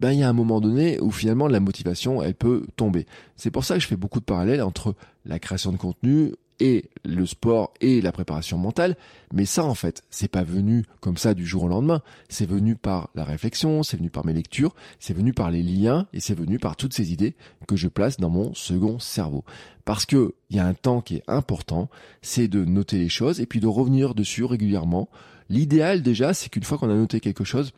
ben 0.00 0.12
il 0.12 0.20
y 0.20 0.22
a 0.22 0.28
un 0.28 0.32
moment 0.32 0.60
donné 0.60 0.98
où 1.00 1.10
finalement 1.10 1.46
la 1.46 1.60
motivation 1.60 2.22
elle 2.22 2.34
peut 2.34 2.66
tomber. 2.76 3.06
C'est 3.36 3.50
pour 3.50 3.64
ça 3.64 3.74
que 3.74 3.80
je 3.80 3.86
fais 3.86 3.96
beaucoup 3.96 4.20
de 4.20 4.24
parallèles 4.24 4.62
entre 4.62 4.94
la 5.26 5.38
création 5.38 5.72
de 5.72 5.76
contenu 5.76 6.32
et 6.60 6.90
le 7.04 7.26
sport 7.26 7.72
et 7.80 8.00
la 8.00 8.12
préparation 8.12 8.58
mentale. 8.58 8.96
Mais 9.32 9.46
ça, 9.46 9.64
en 9.64 9.74
fait, 9.74 10.02
c'est 10.10 10.30
pas 10.30 10.42
venu 10.42 10.84
comme 11.00 11.16
ça 11.16 11.34
du 11.34 11.46
jour 11.46 11.64
au 11.64 11.68
lendemain. 11.68 12.02
C'est 12.28 12.48
venu 12.48 12.76
par 12.76 13.10
la 13.14 13.24
réflexion, 13.24 13.82
c'est 13.82 13.96
venu 13.96 14.10
par 14.10 14.26
mes 14.26 14.32
lectures, 14.32 14.74
c'est 14.98 15.14
venu 15.14 15.32
par 15.32 15.50
les 15.50 15.62
liens 15.62 16.06
et 16.12 16.20
c'est 16.20 16.34
venu 16.34 16.58
par 16.58 16.76
toutes 16.76 16.94
ces 16.94 17.12
idées 17.12 17.34
que 17.66 17.76
je 17.76 17.88
place 17.88 18.18
dans 18.18 18.30
mon 18.30 18.54
second 18.54 18.98
cerveau. 18.98 19.44
Parce 19.84 20.06
que 20.06 20.34
il 20.50 20.56
y 20.56 20.60
a 20.60 20.66
un 20.66 20.74
temps 20.74 21.00
qui 21.00 21.16
est 21.16 21.24
important, 21.26 21.88
c'est 22.22 22.48
de 22.48 22.64
noter 22.64 22.98
les 22.98 23.08
choses 23.08 23.40
et 23.40 23.46
puis 23.46 23.60
de 23.60 23.66
revenir 23.66 24.14
dessus 24.14 24.44
régulièrement. 24.44 25.08
L'idéal 25.48 26.02
déjà, 26.02 26.34
c'est 26.34 26.48
qu'une 26.48 26.62
fois 26.62 26.78
qu'on 26.78 26.90
a 26.90 26.94
noté 26.94 27.18
quelque 27.20 27.44
chose, 27.44 27.72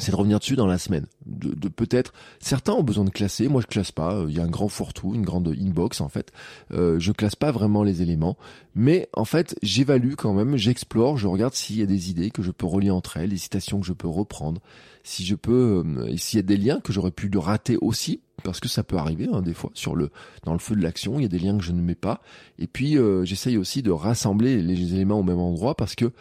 c'est 0.00 0.12
de 0.12 0.16
revenir 0.16 0.38
dessus 0.38 0.56
dans 0.56 0.66
la 0.66 0.78
semaine. 0.78 1.06
De, 1.26 1.68
peut-être 1.68 2.12
certains 2.40 2.72
ont 2.72 2.82
besoin 2.82 3.04
de 3.04 3.10
classer, 3.10 3.48
moi 3.48 3.60
je 3.60 3.66
classe 3.66 3.92
pas. 3.92 4.24
Il 4.28 4.36
y 4.36 4.40
a 4.40 4.42
un 4.42 4.48
grand 4.48 4.68
fourre-tout, 4.68 5.14
une 5.14 5.24
grande 5.24 5.48
inbox 5.48 6.00
en 6.00 6.08
fait. 6.08 6.32
Euh, 6.72 6.98
je 6.98 7.12
classe 7.12 7.36
pas 7.36 7.52
vraiment 7.52 7.82
les 7.82 8.02
éléments, 8.02 8.36
mais 8.74 9.08
en 9.12 9.24
fait 9.24 9.56
j'évalue 9.62 10.14
quand 10.16 10.32
même, 10.32 10.56
j'explore, 10.56 11.16
je 11.16 11.26
regarde 11.26 11.54
s'il 11.54 11.78
y 11.78 11.82
a 11.82 11.86
des 11.86 12.10
idées 12.10 12.30
que 12.30 12.42
je 12.42 12.50
peux 12.50 12.66
relier 12.66 12.90
entre 12.90 13.16
elles, 13.16 13.30
des 13.30 13.36
citations 13.36 13.80
que 13.80 13.86
je 13.86 13.92
peux 13.92 14.08
reprendre, 14.08 14.60
si 15.02 15.24
je 15.24 15.34
peux, 15.34 15.84
euh, 15.86 16.16
s'il 16.16 16.38
y 16.38 16.40
a 16.40 16.42
des 16.42 16.56
liens 16.56 16.80
que 16.80 16.92
j'aurais 16.92 17.10
pu 17.10 17.28
de 17.28 17.38
rater 17.38 17.76
aussi, 17.80 18.20
parce 18.42 18.60
que 18.60 18.68
ça 18.68 18.82
peut 18.82 18.96
arriver 18.96 19.28
hein, 19.32 19.42
des 19.42 19.54
fois 19.54 19.70
sur 19.74 19.94
le 19.94 20.10
dans 20.44 20.52
le 20.52 20.58
feu 20.58 20.74
de 20.74 20.82
l'action, 20.82 21.18
il 21.18 21.22
y 21.22 21.26
a 21.26 21.28
des 21.28 21.38
liens 21.38 21.56
que 21.58 21.64
je 21.64 21.72
ne 21.72 21.80
mets 21.80 21.94
pas. 21.94 22.20
Et 22.58 22.66
puis 22.66 22.98
euh, 22.98 23.24
j'essaye 23.24 23.56
aussi 23.56 23.82
de 23.82 23.90
rassembler 23.90 24.62
les 24.62 24.94
éléments 24.94 25.20
au 25.20 25.22
même 25.22 25.38
endroit 25.38 25.74
parce 25.74 25.94
que 25.94 26.12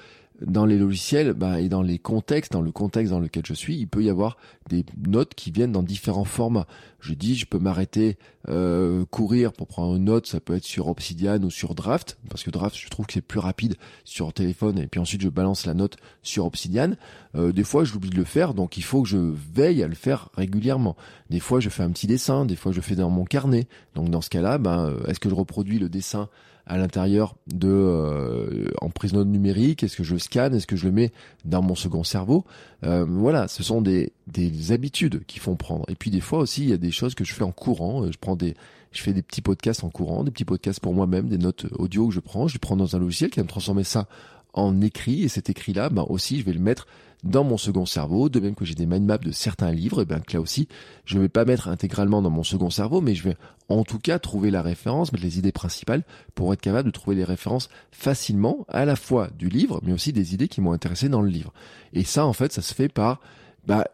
dans 0.46 0.66
les 0.66 0.78
logiciels 0.78 1.34
bah, 1.34 1.60
et 1.60 1.70
dans 1.70 1.82
les 1.82 2.00
contextes, 2.00 2.52
dans 2.52 2.62
le 2.62 2.72
contexte 2.72 3.12
dans 3.12 3.20
lequel 3.20 3.46
je 3.46 3.54
suis, 3.54 3.78
il 3.78 3.88
peut 3.88 4.04
y 4.04 4.10
avoir 4.10 4.38
des 4.70 4.86
notes 5.08 5.36
qui 5.36 5.52
viennent 5.52 5.72
dans 5.72 5.84
différents 5.84 6.26
formats. 6.26 6.68
Je 7.00 7.14
dis, 7.14 7.36
je 7.36 7.46
peux 7.46 7.60
m'arrêter, 7.60 8.18
euh, 8.50 9.06
courir 9.10 9.54
pour 9.54 9.68
prendre 9.68 9.96
une 9.96 10.06
note, 10.06 10.28
ça 10.28 10.40
peut 10.40 10.56
être 10.56 10.64
sur 10.64 10.88
Obsidian 10.88 11.42
ou 11.44 11.50
sur 11.50 11.76
Draft, 11.76 12.18
parce 12.30 12.44
que 12.44 12.52
Draft, 12.52 12.78
je 12.78 12.90
trouve 12.90 13.06
que 13.06 13.14
c'est 13.14 13.22
plus 13.22 13.40
rapide 13.40 13.76
sur 14.04 14.32
téléphone, 14.34 14.80
et 14.80 14.88
puis 14.88 15.00
ensuite 15.00 15.22
je 15.22 15.30
balance 15.30 15.66
la 15.66 15.74
note 15.74 15.98
sur 16.24 16.46
Obsidian. 16.46 16.92
Euh, 17.36 17.52
des 17.52 17.64
fois, 17.64 17.84
je 17.84 17.94
l'oublie 17.94 18.10
de 18.10 18.18
le 18.18 18.24
faire, 18.24 18.54
donc 18.54 18.78
il 18.78 18.84
faut 18.84 19.02
que 19.02 19.10
je 19.10 19.18
veille 19.54 19.84
à 19.84 19.88
le 19.88 19.96
faire 19.96 20.30
régulièrement. 20.36 20.96
Des 21.30 21.40
fois, 21.40 21.60
je 21.60 21.70
fais 21.70 21.84
un 21.84 21.92
petit 21.92 22.08
dessin, 22.08 22.46
des 22.46 22.56
fois, 22.56 22.72
je 22.72 22.82
fais 22.82 22.96
dans 22.96 23.10
mon 23.10 23.26
carnet. 23.26 23.68
Donc 23.96 24.10
dans 24.10 24.22
ce 24.22 24.30
cas-là, 24.30 24.58
ben, 24.58 24.88
euh, 24.88 25.06
est-ce 25.08 25.20
que 25.20 25.30
je 25.30 25.36
reproduis 25.36 25.80
le 25.80 25.90
dessin 25.90 26.30
à 26.70 26.78
l'intérieur 26.78 27.36
de 27.48 27.68
euh, 27.68 28.70
en 28.80 28.90
prise 28.90 29.14
note 29.14 29.28
numérique? 29.28 29.84
Est-ce 29.84 29.98
que 29.98 30.04
je 30.04 30.16
scanne? 30.16 30.56
Est-ce 30.56 30.68
que 30.68 30.76
je 30.78 30.86
le 30.86 30.92
mets 30.92 31.12
dans 31.44 31.62
mon 31.62 31.76
second 31.76 32.04
cerveau? 32.04 32.46
Euh, 32.86 33.06
Voilà, 33.06 33.48
ce 33.48 33.64
sont 33.64 33.82
des, 33.82 34.14
des 34.28 34.72
habitudes 34.72 35.26
qui 35.26 35.40
font 35.40 35.56
prendre. 35.56 35.84
Et 35.90 35.96
puis 35.96 36.12
des 36.12 36.22
fois 36.22 36.40
aussi, 36.40 36.64
il 36.64 36.70
y 36.70 36.74
a 36.74 36.78
des 36.78 36.92
choses 36.92 37.16
que 37.16 37.26
je 37.26 37.34
fais 37.34 37.44
en 37.44 37.52
courant. 37.52 38.04
Euh, 38.04 38.12
je 38.12 38.18
prends 38.18 38.36
des, 38.36 38.56
je 38.92 39.02
fais 39.02 39.14
des 39.14 39.24
petits 39.24 39.42
podcasts 39.42 39.84
en 39.84 39.90
courant, 39.90 40.24
des 40.24 40.32
petits 40.32 40.46
podcasts 40.46 40.80
pour 40.80 40.94
moi-même, 40.94 41.28
des 41.28 41.38
notes 41.38 41.66
audio 41.78 42.08
que 42.08 42.14
je 42.14 42.20
prends. 42.20 42.48
Je 42.48 42.54
les 42.54 42.60
prends 42.60 42.78
dans 42.78 42.96
un 42.96 43.00
logiciel 43.00 43.30
qui 43.30 43.40
va 43.40 43.44
me 43.44 43.50
transformer 43.50 43.84
ça 43.84 44.08
en 44.54 44.82
écrit. 44.82 45.24
Et 45.24 45.30
cet 45.30 45.50
écrit-là, 45.50 45.90
ben 45.90 46.06
aussi, 46.08 46.40
je 46.40 46.46
vais 46.46 46.54
le 46.54 46.60
mettre 46.60 46.88
dans 47.24 47.44
mon 47.44 47.58
second 47.58 47.86
cerveau, 47.86 48.30
de 48.30 48.40
même 48.40 48.56
que 48.56 48.66
j'ai 48.66 48.76
des 48.76 48.86
mind 48.86 49.06
maps 49.06 49.18
de 49.18 49.32
certains 49.32 49.72
livres, 49.72 50.02
et 50.02 50.06
bien 50.06 50.20
que 50.20 50.34
là 50.34 50.42
aussi, 50.42 50.68
je 51.06 51.18
ne 51.18 51.22
vais 51.22 51.30
pas 51.30 51.44
mettre 51.44 51.68
intégralement 51.68 52.22
dans 52.22 52.30
mon 52.30 52.44
second 52.44 52.70
cerveau, 52.70 53.02
mais 53.02 53.14
je 53.14 53.24
vais 53.24 53.36
en 53.68 53.84
tout 53.84 54.00
cas 54.00 54.20
trouver 54.20 54.52
la 54.52 54.62
référence, 54.62 55.12
mettre 55.12 55.26
les 55.26 55.38
idées 55.38 55.52
principales 55.52 56.04
pour 56.34 56.54
être 56.54 56.62
capable 56.62 56.88
de 56.88 56.94
trouver 56.94 57.18
les 57.18 57.26
références 57.26 57.70
facilement, 57.92 58.66
à 58.70 58.86
la 58.86 58.96
fois 58.96 59.30
du 59.38 59.50
livre, 59.50 59.82
mais 59.84 59.92
aussi 59.92 60.14
des 60.14 60.34
idées 60.34 60.48
qui 60.48 60.62
m'ont 60.62 60.72
intéressé 60.72 61.10
dans 61.10 61.22
le 61.22 61.30
livre. 61.30 61.54
Et 61.94 62.06
ça, 62.06 62.26
en 62.26 62.34
fait, 62.34 62.54
ça 62.54 62.62
se 62.62 62.74
fait 62.74 62.90
par, 62.90 63.20
bah, 63.68 63.86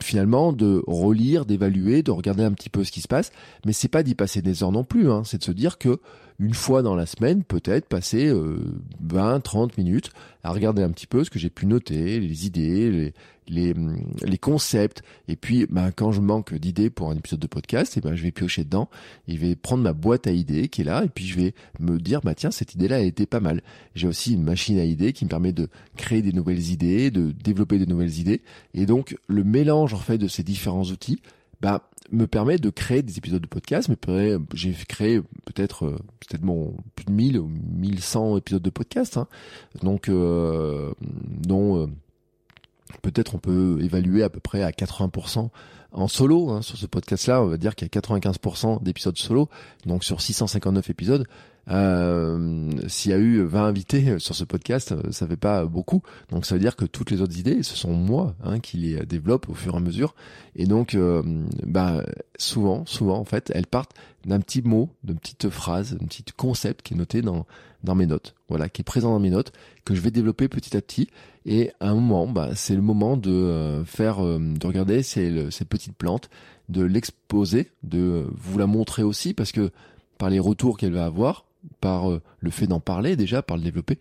finalement 0.00 0.52
de 0.52 0.82
relire, 0.88 1.46
d'évaluer, 1.46 2.02
de 2.02 2.10
regarder 2.10 2.42
un 2.42 2.52
petit 2.52 2.68
peu 2.68 2.82
ce 2.82 2.90
qui 2.90 3.00
se 3.00 3.08
passe, 3.08 3.30
mais 3.64 3.72
c'est 3.72 3.88
pas 3.88 4.02
d'y 4.02 4.16
passer 4.16 4.42
des 4.42 4.62
heures 4.64 4.72
non 4.72 4.84
plus, 4.84 5.10
hein. 5.10 5.22
c'est 5.24 5.38
de 5.38 5.44
se 5.44 5.52
dire 5.52 5.78
que 5.78 6.00
une 6.38 6.54
fois 6.54 6.82
dans 6.82 6.94
la 6.94 7.06
semaine, 7.06 7.42
peut-être 7.44 7.86
passer 7.86 8.26
euh, 8.26 8.58
20, 9.00 9.40
30 9.40 9.78
minutes 9.78 10.10
à 10.44 10.50
regarder 10.50 10.82
un 10.82 10.90
petit 10.90 11.06
peu 11.06 11.24
ce 11.24 11.30
que 11.30 11.38
j'ai 11.38 11.50
pu 11.50 11.66
noter, 11.66 12.18
les 12.18 12.46
idées, 12.46 12.90
les, 12.90 13.14
les, 13.48 13.74
les 14.22 14.38
concepts. 14.38 15.02
Et 15.28 15.36
puis, 15.36 15.66
ben, 15.68 15.90
quand 15.92 16.12
je 16.12 16.20
manque 16.20 16.54
d'idées 16.54 16.90
pour 16.90 17.10
un 17.10 17.16
épisode 17.16 17.40
de 17.40 17.46
podcast, 17.46 17.96
et 17.96 18.00
ben, 18.00 18.14
je 18.14 18.22
vais 18.22 18.32
piocher 18.32 18.64
dedans, 18.64 18.88
et 19.28 19.36
je 19.36 19.40
vais 19.40 19.54
prendre 19.54 19.82
ma 19.82 19.92
boîte 19.92 20.26
à 20.26 20.32
idées 20.32 20.68
qui 20.68 20.80
est 20.80 20.84
là, 20.84 21.04
et 21.04 21.08
puis 21.08 21.26
je 21.26 21.38
vais 21.38 21.54
me 21.78 21.98
dire, 21.98 22.20
bah 22.22 22.34
tiens, 22.34 22.50
cette 22.50 22.74
idée-là, 22.74 23.00
elle 23.00 23.06
était 23.06 23.26
pas 23.26 23.40
mal. 23.40 23.62
J'ai 23.94 24.08
aussi 24.08 24.34
une 24.34 24.42
machine 24.42 24.78
à 24.78 24.84
idées 24.84 25.12
qui 25.12 25.24
me 25.24 25.30
permet 25.30 25.52
de 25.52 25.68
créer 25.96 26.22
des 26.22 26.32
nouvelles 26.32 26.70
idées, 26.70 27.10
de 27.10 27.32
développer 27.32 27.78
des 27.78 27.86
nouvelles 27.86 28.18
idées. 28.18 28.42
Et 28.74 28.86
donc, 28.86 29.16
le 29.26 29.44
mélange, 29.44 29.94
en 29.94 29.98
fait, 29.98 30.18
de 30.18 30.28
ces 30.28 30.42
différents 30.42 30.84
outils, 30.84 31.20
bah, 31.60 31.88
me 32.10 32.26
permet 32.26 32.58
de 32.58 32.70
créer 32.70 33.02
des 33.02 33.18
épisodes 33.18 33.42
de 33.42 33.46
podcast. 33.46 33.88
Mais 33.88 34.36
j'ai 34.54 34.72
créé 34.72 35.20
peut-être 35.44 35.86
euh, 35.86 35.96
peut-être 36.20 36.42
mon 36.42 36.74
plus 36.94 37.04
de 37.06 37.12
1000 37.12 37.38
ou 37.38 37.48
1100 37.48 38.38
épisodes 38.38 38.62
de 38.62 38.70
podcast. 38.70 39.16
Hein. 39.16 39.28
Donc, 39.82 40.08
euh, 40.08 40.92
euh, 41.50 41.86
peut-être 43.02 43.34
on 43.34 43.38
peut 43.38 43.78
évaluer 43.80 44.22
à 44.22 44.28
peu 44.28 44.40
près 44.40 44.62
à 44.62 44.70
80% 44.70 45.50
en 45.92 46.08
solo 46.08 46.50
hein, 46.50 46.62
sur 46.62 46.76
ce 46.76 46.86
podcast-là. 46.86 47.42
On 47.42 47.46
va 47.46 47.56
dire 47.56 47.74
qu'il 47.74 47.88
y 47.92 47.98
a 47.98 48.00
95% 48.00 48.82
d'épisodes 48.82 49.16
solo. 49.18 49.48
Donc 49.86 50.04
sur 50.04 50.20
659 50.20 50.90
épisodes, 50.90 51.26
euh, 51.70 52.70
s'il 52.88 53.12
y 53.12 53.14
a 53.14 53.18
eu 53.18 53.42
20 53.42 53.64
invités 53.64 54.18
sur 54.18 54.34
ce 54.34 54.44
podcast, 54.44 54.92
euh, 54.92 55.10
ça 55.10 55.26
fait 55.26 55.36
pas 55.36 55.64
beaucoup. 55.64 56.02
Donc 56.30 56.44
ça 56.44 56.54
veut 56.54 56.60
dire 56.60 56.76
que 56.76 56.84
toutes 56.84 57.10
les 57.10 57.20
autres 57.20 57.38
idées, 57.38 57.62
ce 57.62 57.76
sont 57.76 57.92
moi 57.92 58.34
hein, 58.42 58.58
qui 58.58 58.78
les 58.78 59.06
développe 59.06 59.48
au 59.48 59.54
fur 59.54 59.74
et 59.74 59.76
à 59.76 59.80
mesure. 59.80 60.14
Et 60.56 60.66
donc, 60.66 60.94
euh, 60.94 61.22
bah, 61.64 62.02
souvent, 62.38 62.84
souvent 62.86 63.18
en 63.18 63.24
fait, 63.24 63.52
elles 63.54 63.66
partent 63.66 63.94
d'un 64.26 64.40
petit 64.40 64.62
mot, 64.62 64.90
d'une 65.04 65.18
petite 65.18 65.50
phrase, 65.50 65.94
d'un 65.94 66.06
petit 66.06 66.24
concept 66.36 66.82
qui 66.82 66.94
est 66.94 66.96
noté 66.96 67.22
dans 67.22 67.46
dans 67.84 67.96
mes 67.96 68.06
notes. 68.06 68.36
Voilà, 68.48 68.68
qui 68.68 68.82
est 68.82 68.84
présent 68.84 69.10
dans 69.10 69.18
mes 69.18 69.30
notes, 69.30 69.52
que 69.84 69.96
je 69.96 70.00
vais 70.00 70.12
développer 70.12 70.46
petit 70.46 70.76
à 70.76 70.80
petit. 70.80 71.08
Et 71.46 71.72
à 71.80 71.90
un 71.90 71.94
moment, 71.94 72.28
bah, 72.28 72.50
c'est 72.54 72.76
le 72.76 72.82
moment 72.82 73.16
de 73.16 73.82
faire, 73.84 74.18
de 74.22 74.66
regarder 74.66 75.02
ces, 75.02 75.50
ces 75.50 75.64
petites 75.64 75.96
plantes, 75.96 76.30
de 76.68 76.84
l'exposer, 76.84 77.72
de 77.82 78.24
vous 78.36 78.56
la 78.56 78.68
montrer 78.68 79.02
aussi, 79.02 79.34
parce 79.34 79.50
que 79.50 79.72
par 80.16 80.30
les 80.30 80.38
retours 80.38 80.78
qu'elle 80.78 80.92
va 80.92 81.06
avoir, 81.06 81.44
par 81.80 82.10
euh, 82.10 82.20
le 82.40 82.50
fait 82.50 82.66
d'en 82.66 82.80
parler 82.80 83.16
déjà, 83.16 83.42
par 83.42 83.56
le 83.56 83.62
développer 83.62 83.98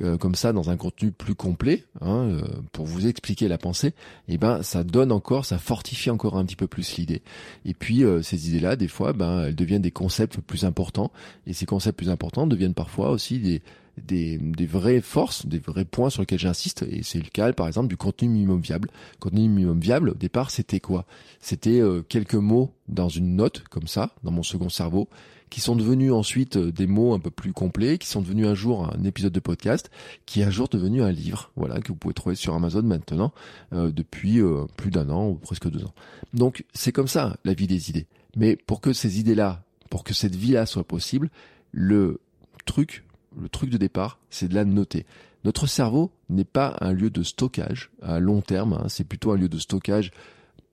euh, 0.00 0.16
comme 0.16 0.34
ça 0.34 0.52
dans 0.52 0.70
un 0.70 0.76
contenu 0.76 1.12
plus 1.12 1.34
complet, 1.34 1.84
hein, 2.00 2.28
euh, 2.28 2.42
pour 2.72 2.86
vous 2.86 3.06
expliquer 3.06 3.48
la 3.48 3.58
pensée, 3.58 3.88
et 4.28 4.34
eh 4.34 4.38
ben 4.38 4.62
ça 4.62 4.84
donne 4.84 5.12
encore, 5.12 5.44
ça 5.44 5.58
fortifie 5.58 6.10
encore 6.10 6.36
un 6.36 6.44
petit 6.44 6.56
peu 6.56 6.66
plus 6.66 6.96
l'idée. 6.96 7.22
Et 7.64 7.74
puis 7.74 8.02
ces 8.22 8.48
idées-là, 8.48 8.76
des 8.76 8.88
fois, 8.88 9.12
ben 9.12 9.44
elles 9.44 9.54
deviennent 9.54 9.82
des 9.82 9.90
concepts 9.90 10.40
plus 10.40 10.64
importants, 10.64 11.12
et 11.46 11.52
ces 11.52 11.66
concepts 11.66 11.98
plus 11.98 12.10
importants 12.10 12.46
deviennent 12.46 12.74
parfois 12.74 13.10
aussi 13.10 13.38
des 13.38 13.62
des, 13.96 14.40
vraies 14.66 15.00
forces, 15.00 15.46
des 15.46 15.60
vrais 15.60 15.84
points 15.84 16.10
sur 16.10 16.22
lesquels 16.22 16.40
j'insiste, 16.40 16.84
et 16.90 17.04
c'est 17.04 17.20
le 17.20 17.30
cas 17.32 17.52
par 17.52 17.68
exemple 17.68 17.86
du 17.86 17.96
contenu 17.96 18.28
minimum 18.28 18.60
viable. 18.60 18.90
Contenu 19.20 19.48
minimum 19.48 19.78
viable, 19.78 20.08
au 20.08 20.14
départ, 20.14 20.50
c'était 20.50 20.80
quoi? 20.80 21.06
C'était 21.38 21.80
quelques 22.08 22.34
mots 22.34 22.72
dans 22.88 23.08
une 23.08 23.36
note, 23.36 23.62
comme 23.70 23.86
ça, 23.86 24.10
dans 24.24 24.32
mon 24.32 24.42
second 24.42 24.68
cerveau, 24.68 25.08
qui 25.54 25.60
sont 25.60 25.76
devenus 25.76 26.10
ensuite 26.10 26.56
euh, 26.56 26.72
des 26.72 26.88
mots 26.88 27.14
un 27.14 27.20
peu 27.20 27.30
plus 27.30 27.52
complets, 27.52 27.96
qui 27.98 28.08
sont 28.08 28.20
devenus 28.20 28.48
un 28.48 28.54
jour 28.54 28.92
un 28.92 29.04
épisode 29.04 29.32
de 29.32 29.38
podcast, 29.38 29.88
qui 30.26 30.40
est 30.40 30.44
un 30.44 30.50
jour 30.50 30.66
devenu 30.66 31.00
un 31.00 31.12
livre, 31.12 31.52
voilà, 31.54 31.80
que 31.80 31.92
vous 31.92 31.94
pouvez 31.94 32.12
trouver 32.12 32.34
sur 32.34 32.54
Amazon 32.54 32.82
maintenant, 32.82 33.32
euh, 33.72 33.92
depuis 33.92 34.40
plus 34.76 34.90
d'un 34.90 35.10
an 35.10 35.28
ou 35.28 35.36
presque 35.36 35.70
deux 35.70 35.84
ans. 35.84 35.94
Donc 36.32 36.64
c'est 36.74 36.90
comme 36.90 37.06
ça 37.06 37.36
la 37.44 37.54
vie 37.54 37.68
des 37.68 37.88
idées. 37.88 38.08
Mais 38.34 38.56
pour 38.56 38.80
que 38.80 38.92
ces 38.92 39.20
idées-là, 39.20 39.62
pour 39.90 40.02
que 40.02 40.12
cette 40.12 40.34
vie-là 40.34 40.66
soit 40.66 40.82
possible, 40.82 41.30
le 41.70 42.18
truc, 42.64 43.04
le 43.40 43.48
truc 43.48 43.70
de 43.70 43.76
départ, 43.76 44.18
c'est 44.30 44.48
de 44.48 44.56
la 44.56 44.64
noter. 44.64 45.06
Notre 45.44 45.68
cerveau 45.68 46.10
n'est 46.30 46.42
pas 46.42 46.76
un 46.80 46.92
lieu 46.92 47.10
de 47.10 47.22
stockage 47.22 47.92
à 48.02 48.18
long 48.18 48.40
terme, 48.40 48.72
hein, 48.72 48.86
c'est 48.88 49.04
plutôt 49.04 49.30
un 49.30 49.36
lieu 49.36 49.48
de 49.48 49.60
stockage 49.60 50.10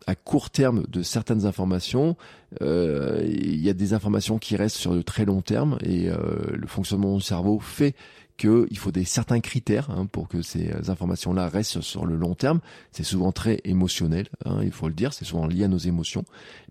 à 0.07 0.15
court 0.15 0.49
terme 0.49 0.83
de 0.87 1.03
certaines 1.03 1.45
informations. 1.45 2.15
Euh, 2.61 3.21
il 3.25 3.61
y 3.61 3.69
a 3.69 3.73
des 3.73 3.93
informations 3.93 4.39
qui 4.39 4.55
restent 4.55 4.77
sur 4.77 4.93
le 4.93 5.03
très 5.03 5.25
long 5.25 5.41
terme 5.41 5.77
et 5.83 6.09
euh, 6.09 6.17
le 6.53 6.67
fonctionnement 6.67 7.15
du 7.15 7.21
cerveau 7.21 7.59
fait 7.59 7.95
qu'il 8.37 8.77
faut 8.77 8.91
des 8.91 9.05
certains 9.05 9.39
critères 9.39 9.91
hein, 9.91 10.07
pour 10.07 10.27
que 10.27 10.41
ces 10.41 10.89
informations-là 10.89 11.47
restent 11.47 11.81
sur 11.81 12.05
le 12.05 12.15
long 12.15 12.33
terme. 12.33 12.59
C'est 12.91 13.03
souvent 13.03 13.31
très 13.31 13.59
émotionnel, 13.65 14.27
hein, 14.45 14.61
il 14.63 14.71
faut 14.71 14.87
le 14.87 14.95
dire, 14.95 15.13
c'est 15.13 15.25
souvent 15.25 15.45
lié 15.45 15.65
à 15.65 15.67
nos 15.67 15.77
émotions. 15.77 16.25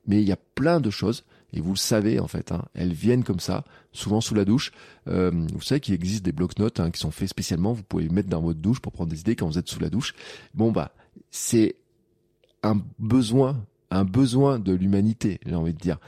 Mais 0.06 0.20
il 0.20 0.28
y 0.28 0.32
a 0.32 0.38
plein 0.54 0.80
de 0.80 0.90
choses 0.90 1.24
et 1.52 1.60
vous 1.60 1.72
le 1.72 1.78
savez 1.78 2.20
en 2.20 2.28
fait, 2.28 2.52
hein, 2.52 2.64
elles 2.74 2.92
viennent 2.92 3.24
comme 3.24 3.40
ça, 3.40 3.64
souvent 3.92 4.20
sous 4.20 4.34
la 4.34 4.44
douche. 4.44 4.72
Euh, 5.08 5.30
vous 5.52 5.60
savez 5.60 5.80
qu'il 5.80 5.94
existe 5.94 6.24
des 6.24 6.32
blocs-notes 6.32 6.80
hein, 6.80 6.90
qui 6.90 7.00
sont 7.00 7.10
faits 7.10 7.28
spécialement, 7.28 7.72
vous 7.72 7.82
pouvez 7.82 8.04
les 8.04 8.10
mettre 8.10 8.28
dans 8.28 8.42
votre 8.42 8.60
douche 8.60 8.80
pour 8.80 8.92
prendre 8.92 9.10
des 9.10 9.20
idées 9.20 9.36
quand 9.36 9.46
vous 9.46 9.58
êtes 9.58 9.68
sous 9.68 9.80
la 9.80 9.90
douche. 9.90 10.14
Bon 10.54 10.72
bah, 10.72 10.92
c'est 11.30 11.76
un 12.62 12.80
besoin, 12.98 13.64
un 13.90 14.04
besoin 14.04 14.58
de 14.58 14.72
l'humanité, 14.72 15.40
j'ai 15.46 15.54
envie 15.54 15.72
de 15.72 15.78
dire. 15.78 15.98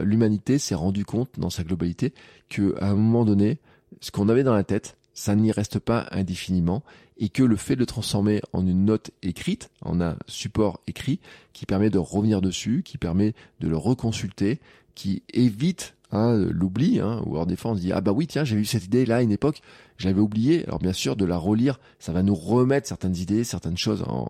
L'humanité 0.00 0.58
s'est 0.58 0.74
rendu 0.74 1.04
compte 1.04 1.30
dans 1.38 1.50
sa 1.50 1.64
globalité 1.64 2.12
que 2.48 2.74
à 2.80 2.90
un 2.90 2.94
moment 2.94 3.24
donné, 3.24 3.58
ce 4.00 4.10
qu'on 4.10 4.28
avait 4.28 4.44
dans 4.44 4.54
la 4.54 4.64
tête, 4.64 4.96
ça 5.14 5.34
n'y 5.34 5.50
reste 5.50 5.78
pas 5.78 6.06
indéfiniment 6.12 6.82
et 7.18 7.28
que 7.28 7.42
le 7.42 7.56
fait 7.56 7.74
de 7.74 7.80
le 7.80 7.86
transformer 7.86 8.40
en 8.52 8.66
une 8.66 8.84
note 8.84 9.10
écrite, 9.22 9.70
en 9.82 10.00
un 10.00 10.16
support 10.28 10.80
écrit, 10.86 11.18
qui 11.52 11.66
permet 11.66 11.90
de 11.90 11.98
revenir 11.98 12.40
dessus, 12.40 12.82
qui 12.84 12.98
permet 12.98 13.34
de 13.58 13.68
le 13.68 13.76
reconsulter, 13.76 14.60
qui 14.94 15.22
évite 15.32 15.96
hein, 16.10 16.34
l'oubli, 16.50 17.00
hein, 17.00 17.22
ou 17.26 17.34
alors 17.34 17.46
des 17.46 17.56
fois 17.56 17.72
on 17.72 17.76
se 17.76 17.80
dit 17.80 17.92
ah 17.92 18.00
bah 18.00 18.12
oui 18.12 18.26
tiens 18.26 18.44
j'ai 18.44 18.56
eu 18.56 18.64
cette 18.64 18.84
idée 18.84 19.06
là 19.06 19.16
à 19.16 19.22
une 19.22 19.32
époque, 19.32 19.60
j'avais 19.96 20.20
oublié. 20.20 20.64
Alors 20.66 20.78
bien 20.78 20.92
sûr 20.92 21.16
de 21.16 21.24
la 21.24 21.36
relire, 21.36 21.80
ça 21.98 22.12
va 22.12 22.22
nous 22.22 22.34
remettre 22.34 22.88
certaines 22.88 23.16
idées, 23.16 23.44
certaines 23.44 23.78
choses 23.78 24.04
en, 24.06 24.26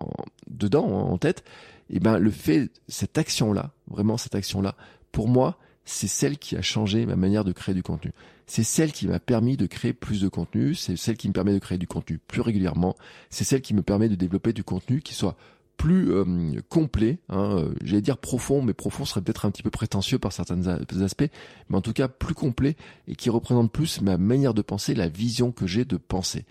dedans, 0.49 0.85
en 0.85 1.17
tête. 1.17 1.43
Et 1.89 1.99
ben 1.99 2.19
le 2.19 2.31
fait 2.31 2.69
cette 2.87 3.17
action 3.17 3.53
là, 3.53 3.71
vraiment 3.87 4.17
cette 4.17 4.35
action 4.35 4.61
là, 4.61 4.75
pour 5.11 5.27
moi 5.27 5.57
c'est 5.85 6.07
celle 6.07 6.37
qui 6.37 6.55
a 6.55 6.61
changé 6.61 7.07
ma 7.07 7.15
manière 7.15 7.43
de 7.43 7.51
créer 7.51 7.73
du 7.73 7.81
contenu. 7.81 8.11
C'est 8.45 8.63
celle 8.63 8.91
qui 8.91 9.07
m'a 9.07 9.19
permis 9.19 9.57
de 9.57 9.65
créer 9.65 9.93
plus 9.93 10.21
de 10.21 10.27
contenu, 10.27 10.75
c'est 10.75 10.95
celle 10.95 11.17
qui 11.17 11.27
me 11.27 11.33
permet 11.33 11.53
de 11.53 11.59
créer 11.59 11.79
du 11.79 11.87
contenu 11.87 12.19
plus 12.19 12.41
régulièrement, 12.41 12.95
c'est 13.29 13.43
celle 13.43 13.61
qui 13.61 13.73
me 13.73 13.81
permet 13.81 14.07
de 14.07 14.15
développer 14.15 14.53
du 14.53 14.63
contenu 14.63 15.01
qui 15.01 15.15
soit 15.15 15.35
plus 15.79 16.11
euh, 16.11 16.61
complet, 16.67 17.19
hein, 17.29 17.55
euh, 17.55 17.73
j'allais 17.81 18.01
dire 18.01 18.17
profond, 18.17 18.61
mais 18.61 18.73
profond 18.73 19.05
serait 19.05 19.21
peut-être 19.21 19.45
un 19.45 19.51
petit 19.51 19.63
peu 19.63 19.69
prétentieux 19.69 20.19
par 20.19 20.33
certains 20.33 20.67
aspects, 21.01 21.31
mais 21.69 21.77
en 21.77 21.81
tout 21.81 21.93
cas 21.93 22.09
plus 22.09 22.33
complet 22.35 22.75
et 23.07 23.15
qui 23.15 23.29
représente 23.29 23.71
plus 23.71 24.01
ma 24.01 24.17
manière 24.17 24.53
de 24.53 24.61
penser, 24.61 24.93
la 24.93 25.07
vision 25.07 25.53
que 25.53 25.65
j'ai 25.65 25.85
de 25.85 25.95
penser. 25.95 26.43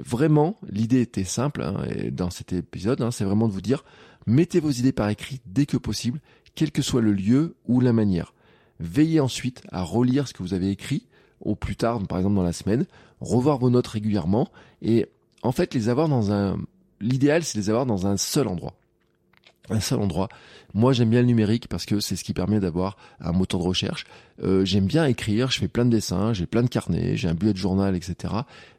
Vraiment, 0.00 0.58
l'idée 0.68 1.00
était 1.00 1.22
simple 1.22 1.62
hein, 1.62 1.76
dans 2.10 2.30
cet 2.30 2.52
épisode, 2.52 3.00
hein, 3.02 3.12
c'est 3.12 3.24
vraiment 3.24 3.46
de 3.46 3.52
vous 3.52 3.60
dire, 3.60 3.84
mettez 4.26 4.58
vos 4.58 4.72
idées 4.72 4.92
par 4.92 5.08
écrit 5.10 5.40
dès 5.46 5.64
que 5.64 5.76
possible, 5.76 6.20
quel 6.56 6.72
que 6.72 6.82
soit 6.82 7.00
le 7.00 7.12
lieu 7.12 7.54
ou 7.68 7.80
la 7.80 7.92
manière. 7.92 8.34
Veillez 8.80 9.20
ensuite 9.20 9.62
à 9.70 9.82
relire 9.82 10.26
ce 10.26 10.34
que 10.34 10.42
vous 10.42 10.54
avez 10.54 10.70
écrit 10.70 11.06
au 11.40 11.54
plus 11.54 11.76
tard, 11.76 12.04
par 12.08 12.18
exemple 12.18 12.34
dans 12.34 12.42
la 12.42 12.52
semaine, 12.52 12.84
revoir 13.20 13.58
vos 13.58 13.70
notes 13.70 13.86
régulièrement 13.86 14.48
et 14.82 15.06
en 15.42 15.52
fait 15.52 15.72
les 15.72 15.88
avoir 15.88 16.08
dans 16.08 16.32
un... 16.32 16.58
L'idéal 17.00 17.42
c'est 17.42 17.58
les 17.58 17.70
avoir 17.70 17.86
dans 17.86 18.06
un 18.06 18.16
seul 18.16 18.48
endroit. 18.48 18.74
Un 19.68 19.80
seul 19.80 19.98
endroit. 20.00 20.28
Moi 20.74 20.92
j'aime 20.92 21.10
bien 21.10 21.20
le 21.20 21.26
numérique 21.26 21.68
parce 21.68 21.86
que 21.86 22.00
c'est 22.00 22.16
ce 22.16 22.24
qui 22.24 22.32
permet 22.32 22.60
d'avoir 22.60 22.96
un 23.20 23.32
moteur 23.32 23.60
de 23.60 23.66
recherche. 23.66 24.04
Euh, 24.42 24.64
j'aime 24.64 24.86
bien 24.86 25.06
écrire, 25.06 25.50
je 25.50 25.58
fais 25.58 25.68
plein 25.68 25.84
de 25.84 25.90
dessins, 25.90 26.32
j'ai 26.32 26.46
plein 26.46 26.62
de 26.62 26.68
carnets, 26.68 27.16
j'ai 27.16 27.28
un 27.28 27.34
bullet 27.34 27.56
journal, 27.56 27.96
etc. 27.96 28.34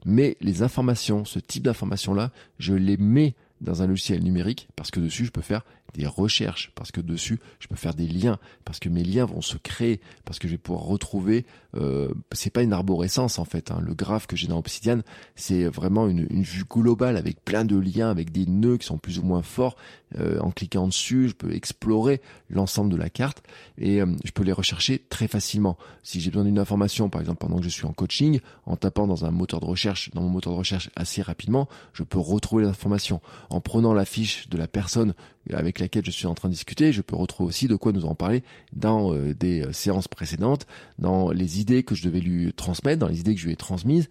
Mais 0.06 0.38
les 0.42 0.62
informations, 0.62 1.26
ce 1.26 1.40
type 1.40 1.64
d'informations-là, 1.64 2.32
je 2.60 2.74
les 2.74 2.98
mets 2.98 3.36
dans 3.62 3.82
un 3.82 3.88
logiciel 3.88 4.24
numérique 4.24 4.68
parce 4.76 4.92
que 4.92 5.00
dessus 5.00 5.26
je 5.26 5.32
peux 5.32 5.42
faire 5.42 5.64
des 5.94 6.08
recherches, 6.08 6.72
parce 6.76 6.92
que 6.92 7.02
dessus 7.02 7.40
je 7.60 7.68
peux 7.68 7.76
faire 7.76 7.94
des 7.94 8.08
liens, 8.08 8.40
parce 8.66 8.80
que 8.80 8.90
mes 8.90 9.04
liens 9.04 9.26
vont 9.26 9.42
se 9.42 9.58
créer, 9.58 10.02
parce 10.26 10.40
que 10.40 10.48
je 10.48 10.54
vais 10.54 10.58
pouvoir 10.58 10.84
retrouver. 10.84 11.46
Euh, 11.76 12.14
c'est 12.32 12.50
pas 12.50 12.64
une 12.64 12.74
arborescence 12.74 13.40
en 13.40 13.46
fait. 13.46 13.72
Hein. 13.72 13.82
Le 13.82 13.94
graphe 13.94 14.28
que 14.28 14.36
j'ai 14.36 14.48
dans 14.48 14.58
Obsidian, 14.58 15.02
c'est 15.36 15.66
vraiment 15.66 16.08
une, 16.08 16.28
une, 16.30 16.44
vue 16.44 16.66
globale 16.70 17.18
avec 17.18 17.44
plein 17.44 17.66
de 17.66 17.78
liens, 17.78 18.10
avec 18.10 18.32
des 18.32 18.46
nœuds 18.46 18.78
qui 18.78 18.86
sont 18.86 18.98
plus 18.98 19.20
ou 19.20 19.24
moins 19.24 19.42
forts. 19.42 19.76
Euh, 20.16 20.40
en 20.40 20.52
cliquant 20.52 20.88
dessus, 20.88 21.28
je 21.30 21.34
peux 21.34 21.54
explorer 21.54 22.22
l'ensemble 22.50 22.90
de 22.90 22.96
la 22.96 23.10
carte 23.10 23.44
et 23.78 24.02
euh, 24.02 24.06
je 24.24 24.32
peux 24.32 24.44
les 24.44 24.54
rechercher 24.54 25.04
très 25.10 25.28
facilement. 25.28 25.78
Si 26.02 26.22
j'ai 26.22 26.30
besoin 26.30 26.46
d'une 26.46 26.60
information, 26.60 27.10
par 27.10 27.20
exemple 27.20 27.40
pendant 27.40 27.58
que 27.58 27.64
je 27.64 27.70
suis 27.70 27.86
en 27.86 27.92
coaching, 27.92 28.40
en 28.66 28.78
tapant 28.78 29.06
dans 29.06 29.26
un 29.26 29.32
moteur 29.32 29.60
de 29.60 29.66
recherche, 29.66 30.10
dans 30.12 30.22
mon 30.22 30.30
moteur 30.30 30.54
de 30.54 30.58
recherche 30.58 30.90
assez 30.96 31.22
rapidement, 31.22 31.68
je 31.92 32.04
peux 32.04 32.20
retrouver 32.20 32.64
l'information. 32.64 33.20
En 33.50 33.60
prenant 33.60 33.94
la 33.94 34.06
fiche 34.06 34.48
de 34.48 34.58
la 34.58 34.68
personne 34.68 35.14
avec 35.54 35.80
laquelle 35.80 36.06
je 36.06 36.12
suis 36.12 36.28
en 36.28 36.34
train 36.34 36.50
de 36.50 36.54
discuter, 36.54 36.92
je 36.92 37.02
peux 37.02 37.16
retrouver 37.16 37.50
aussi 37.50 37.68
de 37.68 37.76
quoi 37.76 37.92
nous 37.92 38.06
en 38.06 38.16
parler 38.16 38.44
dans 38.74 39.14
euh, 39.14 39.34
des 39.34 39.64
euh, 39.64 39.72
séances 39.72 40.08
précédentes, 40.08 40.68
dans 41.00 41.32
les 41.32 41.60
idées 41.60 41.84
que 41.84 41.96
je 41.96 42.04
devais 42.04 42.20
lui 42.20 42.54
transmettre, 42.54 43.00
dans 43.00 43.08
les 43.08 43.20
idées 43.20 43.36
que 43.36 43.42
je 43.42 43.46
lui 43.46 43.54
ai 43.54 43.58
transmises. 43.58 44.10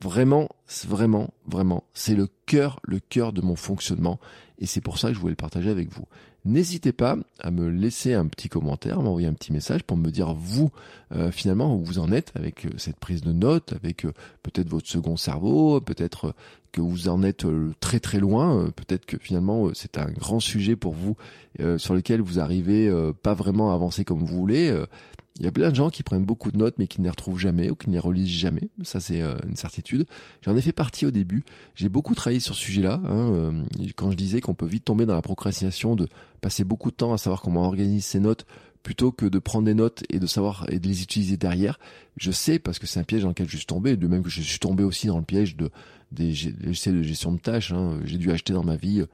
Vraiment, 0.00 0.48
vraiment, 0.86 1.32
vraiment, 1.46 1.84
c'est 1.94 2.14
le 2.14 2.28
cœur, 2.46 2.80
le 2.82 3.00
cœur 3.00 3.32
de 3.32 3.40
mon 3.40 3.56
fonctionnement 3.56 4.18
et 4.62 4.66
c'est 4.66 4.80
pour 4.80 4.96
ça 4.96 5.08
que 5.08 5.14
je 5.14 5.18
voulais 5.18 5.32
le 5.32 5.36
partager 5.36 5.70
avec 5.70 5.90
vous. 5.90 6.06
N'hésitez 6.44 6.92
pas 6.92 7.16
à 7.40 7.50
me 7.50 7.68
laisser 7.68 8.14
un 8.14 8.26
petit 8.26 8.48
commentaire, 8.48 9.00
m'envoyer 9.00 9.28
un 9.28 9.34
petit 9.34 9.52
message 9.52 9.84
pour 9.84 9.96
me 9.96 10.10
dire 10.10 10.34
vous 10.34 10.70
euh, 11.14 11.30
finalement 11.30 11.76
où 11.76 11.84
vous 11.84 11.98
en 11.98 12.10
êtes 12.10 12.32
avec 12.34 12.66
cette 12.78 12.96
prise 12.96 13.22
de 13.22 13.32
notes, 13.32 13.72
avec 13.74 14.02
peut-être 14.42 14.68
votre 14.68 14.88
second 14.88 15.16
cerveau, 15.16 15.80
peut-être 15.80 16.34
que 16.72 16.80
vous 16.80 17.08
en 17.08 17.22
êtes 17.22 17.44
euh, 17.44 17.72
très 17.80 18.00
très 18.00 18.18
loin. 18.18 18.58
Euh, 18.58 18.70
peut-être 18.70 19.06
que 19.06 19.18
finalement 19.18 19.66
euh, 19.66 19.72
c'est 19.74 19.98
un 19.98 20.10
grand 20.10 20.40
sujet 20.40 20.74
pour 20.74 20.94
vous 20.94 21.16
sur 21.76 21.92
lequel 21.92 22.22
vous 22.22 22.40
arrivez 22.40 22.90
pas 23.22 23.34
vraiment 23.34 23.72
à 23.72 23.74
avancer 23.74 24.06
comme 24.06 24.20
vous 24.20 24.26
voulez. 24.26 24.74
Il 25.38 25.44
y 25.44 25.48
a 25.48 25.52
plein 25.52 25.70
de 25.70 25.74
gens 25.74 25.90
qui 25.90 26.02
prennent 26.02 26.24
beaucoup 26.24 26.52
de 26.52 26.58
notes 26.58 26.74
mais 26.78 26.86
qui 26.86 27.00
ne 27.00 27.04
les 27.04 27.10
retrouvent 27.10 27.38
jamais 27.38 27.70
ou 27.70 27.74
qui 27.74 27.88
ne 27.88 27.94
les 27.94 27.98
relisent 27.98 28.28
jamais. 28.28 28.68
Ça 28.82 29.00
c'est 29.00 29.20
une 29.20 29.56
certitude. 29.56 30.06
J'en 30.42 30.56
ai 30.56 30.60
fait 30.60 30.72
partie 30.72 31.06
au 31.06 31.10
début. 31.10 31.44
J'ai 31.74 31.88
beaucoup 31.88 32.14
travaillé 32.14 32.40
sur 32.40 32.54
ce 32.54 32.60
sujet-là. 32.60 33.00
Hein, 33.08 33.64
quand 33.96 34.10
je 34.10 34.16
disais 34.16 34.40
qu'on 34.40 34.54
peut 34.54 34.66
vite 34.66 34.84
tomber 34.84 35.06
dans 35.06 35.14
la 35.14 35.22
procrastination 35.22 35.96
de 35.96 36.08
passer 36.40 36.64
beaucoup 36.64 36.90
de 36.90 36.96
temps 36.96 37.12
à 37.12 37.18
savoir 37.18 37.40
comment 37.40 37.64
organiser 37.64 38.00
ses 38.00 38.20
notes 38.20 38.46
plutôt 38.82 39.12
que 39.12 39.26
de 39.26 39.38
prendre 39.38 39.64
des 39.64 39.74
notes 39.74 40.02
et 40.10 40.18
de 40.18 40.26
savoir 40.26 40.66
et 40.68 40.78
de 40.78 40.88
les 40.88 41.02
utiliser 41.02 41.36
derrière. 41.36 41.78
Je 42.16 42.30
sais 42.30 42.58
parce 42.58 42.78
que 42.78 42.86
c'est 42.86 43.00
un 43.00 43.04
piège 43.04 43.22
dans 43.22 43.28
lequel 43.28 43.48
je 43.48 43.56
suis 43.56 43.66
tombé, 43.66 43.96
de 43.96 44.06
même 44.06 44.22
que 44.22 44.30
je 44.30 44.42
suis 44.42 44.58
tombé 44.58 44.84
aussi 44.84 45.06
dans 45.06 45.18
le 45.18 45.24
piège 45.24 45.56
de 45.56 45.70
des 46.10 46.34
logiciels 46.62 46.96
de 46.96 47.02
gestion 47.02 47.32
de 47.32 47.38
tâches. 47.38 47.72
Hein. 47.72 48.00
J'ai 48.04 48.18
dû 48.18 48.30
acheter 48.30 48.52
dans 48.52 48.64
ma 48.64 48.76
vie 48.76 49.00
euh, 49.00 49.06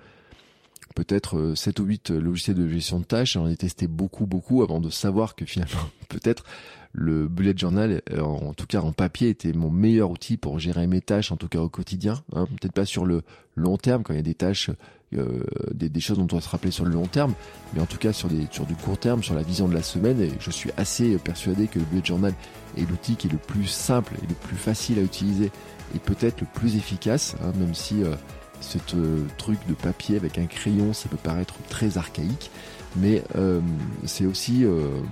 peut-être 0.95 1.55
7 1.55 1.79
euh, 1.79 1.83
ou 1.83 1.87
8 1.87 2.11
euh, 2.11 2.21
logiciels 2.21 2.57
de 2.57 2.69
gestion 2.69 3.01
de 3.01 3.05
tâches. 3.05 3.35
J'en 3.35 3.49
ai 3.49 3.57
testé 3.57 3.87
beaucoup, 3.87 4.27
beaucoup 4.27 4.63
avant 4.63 4.81
de 4.81 4.91
savoir 4.91 5.35
que 5.35 5.45
finalement, 5.45 5.81
peut-être 6.09 6.45
le 6.93 7.29
bullet 7.29 7.55
journal, 7.57 8.01
en 8.19 8.55
tout 8.55 8.67
cas 8.67 8.81
en 8.81 8.93
papier, 8.93 9.29
était 9.29 9.53
mon 9.53 9.71
meilleur 9.71 10.11
outil 10.11 10.39
pour 10.39 10.59
gérer 10.59 10.87
mes 10.87 11.03
tâches, 11.03 11.31
en 11.31 11.37
tout 11.37 11.49
cas 11.49 11.61
au 11.61 11.69
quotidien. 11.69 12.23
Hein. 12.35 12.47
Peut-être 12.47 12.73
pas 12.73 12.87
sur 12.87 13.05
le 13.05 13.23
long 13.57 13.77
terme, 13.77 14.03
quand 14.03 14.15
il 14.15 14.17
y 14.17 14.21
a 14.21 14.23
des 14.23 14.35
tâches, 14.35 14.71
des, 15.13 15.91
des, 15.91 16.01
choses 16.01 16.17
dont 16.17 16.25
on 16.25 16.27
doit 16.27 16.41
se 16.41 16.49
rappeler 16.49 16.71
sur 16.71 16.87
le 16.87 16.93
long 16.93 17.07
terme, 17.07 17.35
mais 17.75 17.83
en 17.83 17.87
tout 17.87 17.99
cas 17.99 18.15
sur, 18.15 18.29
des, 18.29 18.49
sur 18.51 18.65
du 18.65 18.75
court 18.75 18.99
terme, 18.99 19.23
sur 19.23 19.35
la 19.35 19.43
vision 19.43 19.69
de 19.69 19.75
la 19.75 19.83
semaine. 19.83 20.19
Et 20.21 20.31
je 20.41 20.51
suis 20.51 20.71
assez 20.79 21.19
persuadé 21.19 21.67
que 21.67 21.79
le 21.79 21.85
bullet 21.85 22.05
journal 22.05 22.33
est 22.79 22.89
l'outil 22.89 23.17
qui 23.17 23.29
est 23.29 23.33
le 23.33 23.39
plus 23.39 23.67
simple 23.67 24.15
et 24.23 24.27
le 24.27 24.35
plus 24.35 24.57
facile 24.57 24.99
à 24.99 25.03
utiliser 25.03 25.51
et 25.95 25.99
peut-être 25.99 26.41
le 26.41 26.47
plus 26.55 26.77
efficace, 26.77 27.37
hein, 27.43 27.53
même 27.59 27.75
si 27.75 28.03
euh, 28.03 28.15
ce 28.61 28.79
euh, 28.95 29.25
truc 29.37 29.59
de 29.69 29.75
papier 29.75 30.17
avec 30.17 30.39
un 30.39 30.47
crayon, 30.47 30.93
ça 30.93 31.09
peut 31.09 31.17
paraître 31.17 31.55
très 31.69 31.99
archaïque, 31.99 32.51
mais 32.97 33.23
euh, 33.37 33.61
c'est 34.05 34.27
aussi 34.27 34.65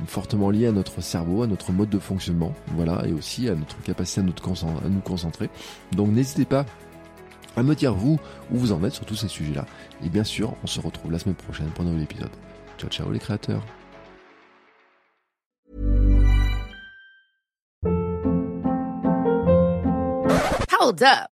fortement 0.06 0.50
lié 0.50 0.66
à 0.66 0.72
notre 0.72 1.00
cerveau, 1.00 1.42
à 1.42 1.46
notre 1.46 1.72
mode 1.72 1.90
de 1.90 1.98
fonctionnement, 1.98 2.54
voilà, 2.74 3.06
et 3.06 3.12
aussi 3.12 3.48
à 3.48 3.54
notre 3.54 3.80
capacité 3.82 4.20
à, 4.20 4.24
à 4.24 4.88
nous 4.88 5.00
concentrer. 5.00 5.50
Donc 5.92 6.08
n'hésitez 6.08 6.44
pas 6.44 6.64
à 7.56 7.62
me 7.62 7.74
dire 7.74 7.94
vous 7.94 8.18
où 8.50 8.58
vous 8.58 8.72
en 8.72 8.84
êtes 8.84 8.94
sur 8.94 9.04
tous 9.04 9.16
ces 9.16 9.28
sujets-là. 9.28 9.66
Et 10.04 10.08
bien 10.08 10.24
sûr, 10.24 10.54
on 10.62 10.66
se 10.66 10.80
retrouve 10.80 11.10
la 11.10 11.18
semaine 11.18 11.34
prochaine 11.34 11.68
pour 11.68 11.84
un 11.84 11.88
nouvel 11.88 12.02
épisode. 12.04 12.30
Ciao 12.78 12.90
ciao 12.90 13.10
les 13.10 13.18
créateurs. 13.18 13.64
Hold 20.78 21.02
up. 21.02 21.35